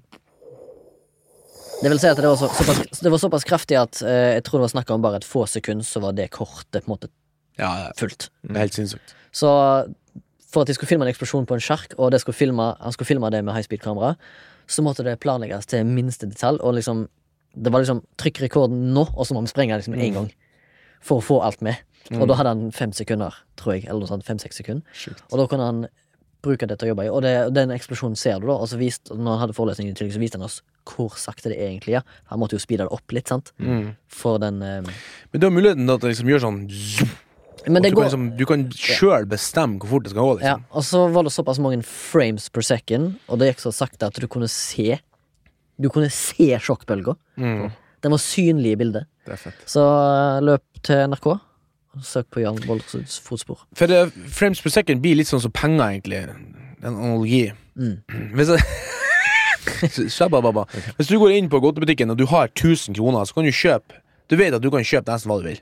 [1.82, 4.44] Det vil si at det var, så, såpass, det var såpass kraftig at eh, jeg
[4.46, 6.94] tror det var snakk om bare et få sekunder, så var det kortet på en
[6.96, 7.10] måte
[7.60, 8.28] Ja, fullt.
[8.42, 9.14] Det er helt sinnssykt.
[9.36, 9.50] Så
[10.46, 12.94] for at de skulle filme en eksplosjon på en sjark, og det skulle filme, han
[12.94, 14.14] skulle filme det med high speed-kamera,
[14.66, 16.60] så måtte det planlegges til minste detalj.
[16.62, 17.06] Og liksom
[17.56, 20.26] Det var liksom trykk rekorden nå, og så må vi sprenge liksom én gang.
[21.00, 21.80] For å få alt med.
[22.12, 23.86] Og da hadde han fem sekunder, tror jeg.
[23.86, 24.26] Eller noe sånt.
[24.26, 24.84] Fem-seks sekunder.
[24.92, 25.22] Shit.
[25.30, 25.86] Og da kunne han
[26.44, 27.10] bruke det til å jobbe i.
[27.10, 28.58] Og det, den eksplosjonen ser du, da.
[28.60, 31.50] Og så viste, når han hadde forelesningen i tillegg, så viste han oss hvor sakte
[31.50, 32.04] det egentlig er.
[32.30, 33.54] Han måtte jo speede det opp litt, sant.
[34.12, 34.90] For den um...
[35.32, 36.60] Men du har muligheten til å liksom gjøre sånn
[37.66, 40.34] Men det du, går kan liksom, du kan sjøl bestemme hvor fort det skal gå.
[40.40, 40.64] Ja, Liksom.
[40.70, 44.20] og så var det såpass mange frames per second, og det gikk så sakte at
[44.22, 45.00] du kunne se
[45.76, 47.12] Du kunne se sjokkbølga.
[47.36, 47.66] Mm.
[48.02, 49.04] Den var synlig i bildet.
[49.68, 51.26] Så eh, løp til NRK.
[52.06, 53.64] Søk på Jan Boldsens fotspor.
[53.76, 56.22] For det, frames per second blir litt sånn som penger, egentlig.
[56.80, 57.50] En analogi.
[57.76, 57.98] Mm.
[58.38, 58.64] Hvis jeg.
[60.96, 64.00] Hvis du går inn på godtebutikken og du har 1000 kroner, så kan du kjøpe
[64.30, 65.58] Du vet at du kan kjøpe nesten hva du vil.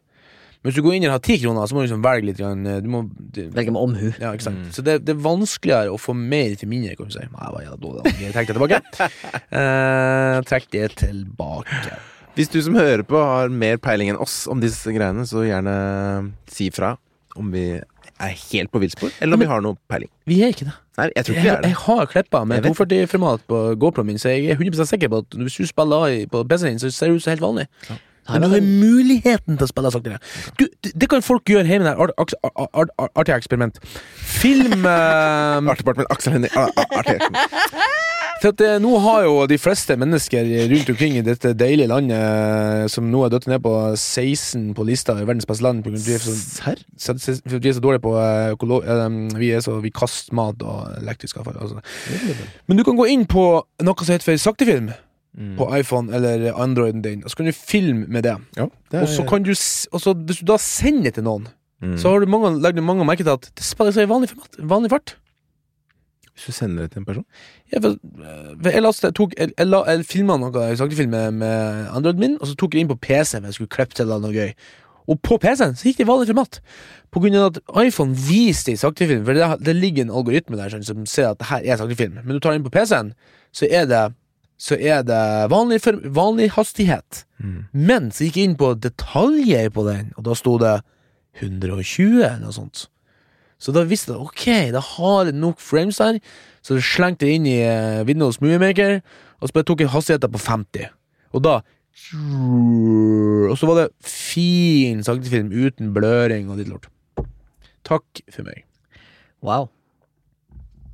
[0.65, 2.39] Men hvis du går inn og har ti kroner, så må du liksom velge litt.
[2.41, 3.03] eh, Du må,
[3.37, 4.07] det, Velge med omhu.
[4.17, 4.63] ja, ikke sant?
[4.73, 7.21] Så det, det er vanskeligere å få mer til mindre, kan du si.
[7.21, 8.15] Nei, det er det da.
[8.23, 9.09] Jeg trekker det tilbake.
[9.53, 11.99] uh, trekk det tilbake.
[12.35, 15.75] Hvis du som hører på har mer peiling enn oss om disse greiene, så gjerne
[16.51, 16.97] si fra
[17.37, 20.09] om vi er helt på villspor, eller om vi har noe peiling.
[20.31, 20.75] Vi er ikke det.
[20.97, 21.71] Nei, jeg tror Jeg, ikke vi er det.
[21.75, 25.35] jeg har klippa med 240-format på GoPro min, så jeg er 100% sikker på at
[25.45, 27.67] hvis du spiller i på PC-en din, så ser det ut som helt vanlig.
[28.29, 30.21] Men du har muligheten til å spille saktere.
[30.59, 32.01] Du, det, det kan folk gjøre hjemme der.
[32.01, 32.35] Art, art,
[32.73, 33.81] art, artig eksperiment.
[34.17, 36.11] Film eh, Artig eksperiment.
[36.15, 36.53] Aksel Hennie.
[36.57, 37.19] Ah, ah, artig.
[38.45, 42.19] For at eh, nå har jo de fleste mennesker rundt omkring i dette deilige landet
[42.19, 45.93] eh, som nå er dødt ned på 16 på lista i verdens beste land på
[45.95, 48.13] at vi er så, er dårlige på
[48.57, 48.83] økolo...
[48.83, 49.07] eh,
[49.41, 51.57] Vi er så Vi kaster mat og elektrisk avfall.
[51.57, 51.81] Altså.
[52.69, 53.47] Men du kan gå inn på
[53.85, 54.93] noe som heter for saktefilm
[55.35, 55.57] Mm.
[55.59, 58.37] på iPhone eller Androiden din, og så kan du filme med det.
[58.57, 61.49] Ja, det Og så kan du så Hvis du da sender det til noen,
[61.83, 61.99] Mm.
[61.99, 64.57] så har du mange, legger mange merke til at det spiller seg i vanlig, format,
[64.63, 65.17] vanlig fart.
[66.35, 67.25] Hvis du sender det til en person?
[67.73, 71.11] Ja, for, eh, for jeg, lastet, jeg, tok, jeg, jeg, jeg filma noe jeg saktefilm
[71.11, 73.95] med, med Androiden min, og så tok jeg inn på PC for jeg skulle klippe
[73.95, 74.55] til noe gøy.
[75.07, 76.61] Og på PC-en så gikk det i vanlig format.
[77.13, 79.27] På grunn av at iPhone viste det i saktefilm.
[79.27, 82.17] For det, det ligger en algoritme der sånn, som ser at det her er saktefilm.
[82.25, 83.13] Men du tar inn på PC-en,
[83.55, 84.05] så er det
[84.61, 87.25] Så er det vanlig, for, vanlig hastighet.
[87.43, 87.65] Mm.
[87.73, 90.77] Men så gikk jeg inn på detaljer på den, og da sto det
[91.43, 92.87] 120 eller noe sånt.
[93.59, 96.19] Så da visste jeg ok, da har jeg nok frames der.
[96.65, 98.99] Så jeg slengte det inn i eh, Windows Movie Maker,
[99.41, 100.91] og så tok jeg hastigheten på 50.
[101.35, 101.61] Og da
[102.15, 106.89] Og så var det fin saktefilm uten bløring og ditt lort.
[107.87, 108.65] Takk for meg.
[109.45, 109.69] Wow.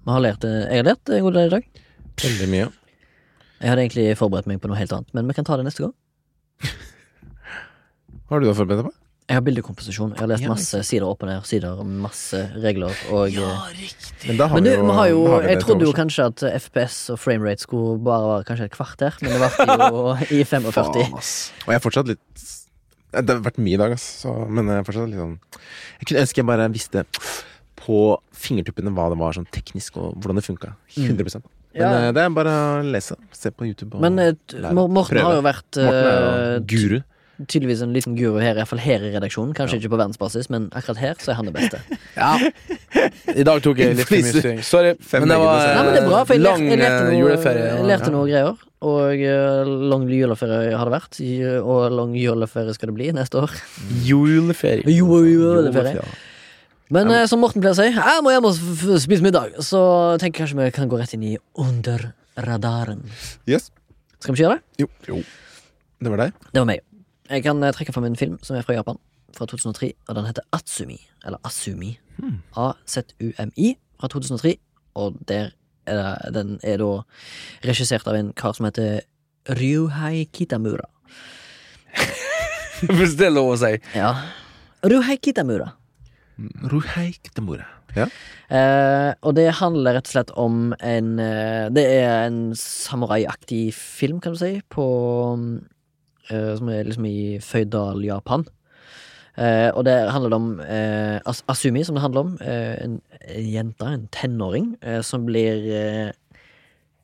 [0.04, 1.82] Vi har lært, jeg har lært en god del i dag.
[2.20, 2.68] Veldig mye.
[3.60, 5.84] Jeg hadde egentlig forberedt meg på noe helt annet, men vi kan ta det neste
[5.84, 5.94] gang.
[8.24, 8.96] Hva har du da forberedt deg på?
[9.30, 10.14] Jeg har bildekomposisjon.
[10.16, 14.24] Jeg har lest masse sider opp og ned, sider masse regler og Ja, riktig.
[14.26, 16.26] Men da har Men du, vi har jo da har vi Jeg trodde jo kanskje
[16.32, 20.42] at FPS og framerate skulle bare være kanskje et kvarter, men det varte jo i
[20.42, 20.72] 45.
[20.74, 21.30] Faen, ass.
[21.62, 22.44] Og jeg er fortsatt litt
[23.14, 24.08] Det har vært mye i dag, ass.
[24.24, 27.06] Så, men jeg er fortsatt litt sånn Jeg kunne ønske jeg bare visste
[27.84, 28.02] på
[28.34, 30.74] fingertuppene hva det var sånn teknisk, og hvordan det funka.
[30.98, 31.38] 100
[31.74, 32.08] Men Ja.
[32.08, 33.14] eh, det er bare å lese.
[33.32, 34.00] Se på YouTube.
[34.02, 34.32] Men eh.
[34.74, 37.00] Morten har jo vært er eh, guru.
[37.40, 39.54] tydeligvis en liten guru her, iallfall her i redaksjonen.
[39.56, 41.80] Kanskje ikke på verdensbasis, men akkurat her så er han det beste.
[42.20, 42.34] Ja.
[43.32, 44.58] I dag tok jeg litt for mye styring.
[44.66, 44.94] Sorry.
[45.00, 47.68] Fem Men det var Nei, men det bra, jeg lang jeg lærte, noe, juleferie.
[47.78, 48.66] jeg lærte noe greier.
[48.80, 49.22] Og
[49.92, 51.20] lang juleferie har det vært,
[51.62, 53.54] og lang juleferie skal det bli neste år.
[54.04, 54.84] Juleferie.
[54.88, 55.70] Juleferie.
[55.70, 56.04] Juleferie.
[56.90, 59.52] Men eh, som Morten pleier å si, jeg må hjem og f- f- spise middag.
[59.62, 59.80] Så
[60.22, 62.08] tenker jeg kanskje vi kan gå rett inn i Under
[62.40, 63.04] radaren.
[63.46, 63.70] Yes.
[64.18, 64.88] Skal vi ikke gjøre det?
[65.12, 65.20] Jo.
[66.00, 66.34] Det var deg.
[66.50, 66.82] Det var meg.
[67.30, 68.98] Jeg kan eh, trekke fram en film som er fra Japan,
[69.36, 70.98] fra 2003, og den heter Atsumi.
[71.24, 71.92] Eller Asumi.
[72.58, 74.56] A-Z-U-M-I fra 2003.
[74.98, 75.52] Og der
[75.86, 76.90] er det, den er da
[77.66, 79.00] regissert av en kar som heter
[79.56, 80.88] Ryuhei Kitamura.
[82.96, 83.74] Hvis det er lov å si.
[83.96, 84.10] Ja.
[84.86, 85.72] Ruhei Kitamura.
[86.70, 87.66] Ruhei Kitamura.
[87.96, 88.06] Ja.
[88.54, 94.20] Eh, og det handler rett og slett om en eh, Det er en samuraiaktig film,
[94.22, 94.86] kan du si, på
[96.30, 98.46] eh, Som er liksom i føydal Japan.
[99.38, 102.32] Eh, og det handler om eh, As Asumi, som det handler om.
[102.42, 106.14] Eh, en, en jente, en tenåring, eh, som blir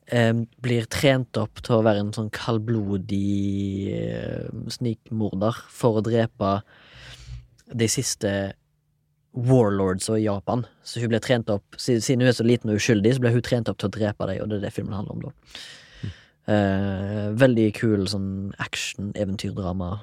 [0.07, 3.91] Blir trent opp til å være en sånn kaldblodig
[4.71, 6.51] snikmorder for å drepe
[7.75, 8.31] de siste
[9.37, 10.65] warlords i Japan.
[10.83, 13.45] Så hun ble trent opp Siden hun er så liten og uskyldig, så ble hun
[13.45, 16.11] trent opp til å drepe dem, og det er det filmen handler om, da.
[16.47, 18.29] Eh, veldig kul sånn
[18.63, 19.97] action, eventyrdrama,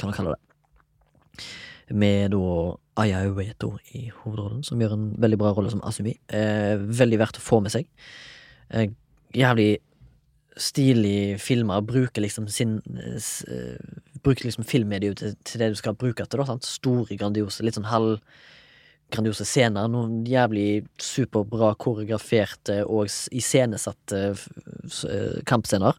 [0.00, 1.46] kan man kalle det.
[1.92, 6.14] med da Aya Ueto i hovedrollen, som gjør en veldig bra rolle som Asumi.
[6.28, 7.86] Eh, veldig verdt å få med seg.
[8.70, 8.88] Eh,
[9.36, 9.78] jævlig
[10.56, 11.84] stilig filmer.
[11.84, 16.42] Bruker liksom sin eh, eh, Bruker liksom filmmediet til, til det du skal bruke til,
[16.42, 16.58] da.
[16.66, 18.18] Store, grandiose, litt sånn halv
[19.12, 19.90] grandiose scener.
[19.92, 25.98] Noen jævlig superbra koreograferte og iscenesatte eh, kampscener.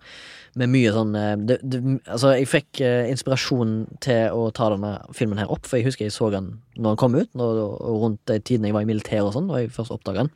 [0.59, 4.95] Med mye sånn eh, det, det, Altså, jeg fikk eh, inspirasjon til å ta denne
[5.15, 8.01] filmen her opp, for jeg husker jeg så den når den kom ut, når, og
[8.01, 10.31] rundt de tidene jeg var i militæret og sånn, da jeg først oppdaga den.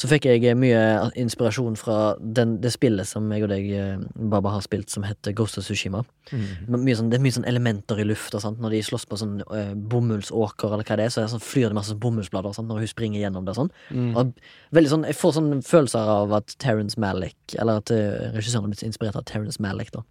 [0.00, 0.80] Så fikk jeg eh, mye
[1.20, 4.00] inspirasjon fra den, det spillet som jeg og deg, eh,
[4.32, 6.02] Baba, har spilt, som heter Ghost of Tsushima.
[6.32, 6.74] Mm.
[6.74, 8.40] Mye sånn, det er mye sånn elementer i lufta.
[8.42, 11.44] Når de slåss på sånn eh, bomullsåker, eller hva det er, så er det sånn,
[11.46, 12.70] flyr det masse bomullsblader sant?
[12.72, 13.54] når hun springer gjennom det.
[13.58, 13.70] Sånn.
[14.18, 14.34] Og
[14.74, 18.86] veldig sånn, jeg får sånn følelser av at Terence Malick, eller at regissøren har blitt
[18.88, 19.90] inspirert av Terence Malick.
[19.96, 20.04] da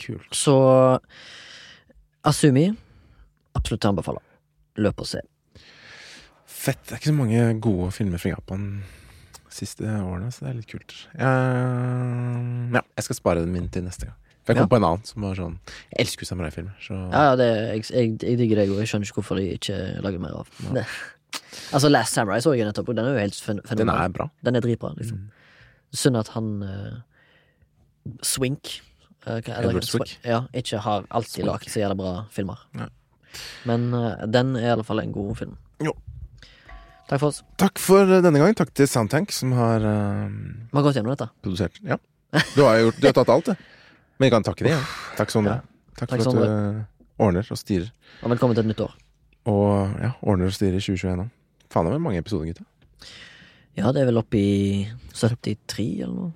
[0.00, 0.30] Kult.
[0.34, 0.54] Så
[2.26, 2.68] Asumi,
[3.54, 4.22] absolutt anbefaler.
[4.82, 5.20] Løp og se.
[6.50, 6.80] Fett.
[6.88, 10.56] Det er ikke så mange gode filmer fra Japan de siste årene, så det er
[10.58, 10.94] litt kult.
[11.14, 14.16] Jeg, ja, jeg skal spare den min til neste gang.
[14.44, 14.72] For jeg kom Ja.
[14.74, 15.54] på en annen som var sånn
[15.94, 19.08] Jeg elsker samuraifilmer, så Ja, ja, det, jeg, jeg, jeg digger det og jeg skjønner
[19.08, 20.48] ikke hvorfor de ikke lager mer av.
[20.74, 20.84] Det.
[21.74, 23.78] Altså, Last Samurai så jeg nettopp, og den er jo helt fenomenal.
[23.78, 24.26] den er bra.
[24.44, 25.30] Den er dritbra, liksom.
[25.94, 26.98] Synd at han eh,
[28.22, 28.80] Swink
[29.26, 30.18] eh, eller- Edward Swick.
[30.24, 31.48] Ja, ikke har alltid Swink.
[31.48, 32.58] lagd så jævla bra filmer.
[32.78, 32.88] Ja.
[33.66, 35.56] Men uh, den er i alle fall en god film.
[35.82, 35.94] Jo.
[37.08, 37.42] Takk for oss.
[37.60, 38.54] Takk for denne gang.
[38.56, 41.28] Takk til Soundtank, som har uh, Vi har gått gjennom dette.
[41.42, 41.98] produsert Ja.
[42.54, 43.54] Du har, gjort, du har tatt alt, du.
[44.18, 44.72] Men jeg kan takke deg.
[44.74, 44.80] Ja.
[45.18, 45.60] Takk, Sondre.
[45.94, 46.80] Takk, Takk, for at du eh,
[47.22, 47.90] ordner og styrer.
[48.22, 48.94] Og velkommen til et nytt år.
[49.50, 51.28] Og ja, ordner og styrer i 2021 òg.
[51.70, 52.66] Faen, det var mange episoder, gutta.
[53.78, 56.32] Ja, det er vel oppe i 73 eller noe.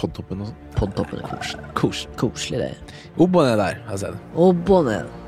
[0.00, 0.70] Podtoppen og sånn.
[0.78, 1.66] Podtoppen er koselig.
[1.78, 2.04] Kos.
[2.20, 2.98] Koselig, det.
[3.16, 4.22] Opp og ned der, har jeg sett.
[4.34, 5.18] Og båndet.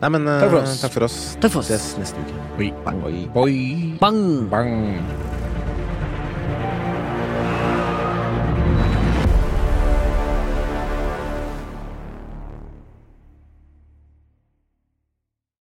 [0.00, 0.78] Nei, men eh, Takk for oss.
[0.80, 1.18] Takk for oss.
[1.42, 1.68] Takk for oss.
[1.68, 2.38] Ses neste uke.
[2.56, 2.70] Oi.
[3.04, 3.18] Oi.
[3.42, 3.58] Oi.
[4.00, 4.48] Bang!
[4.52, 5.39] Bang.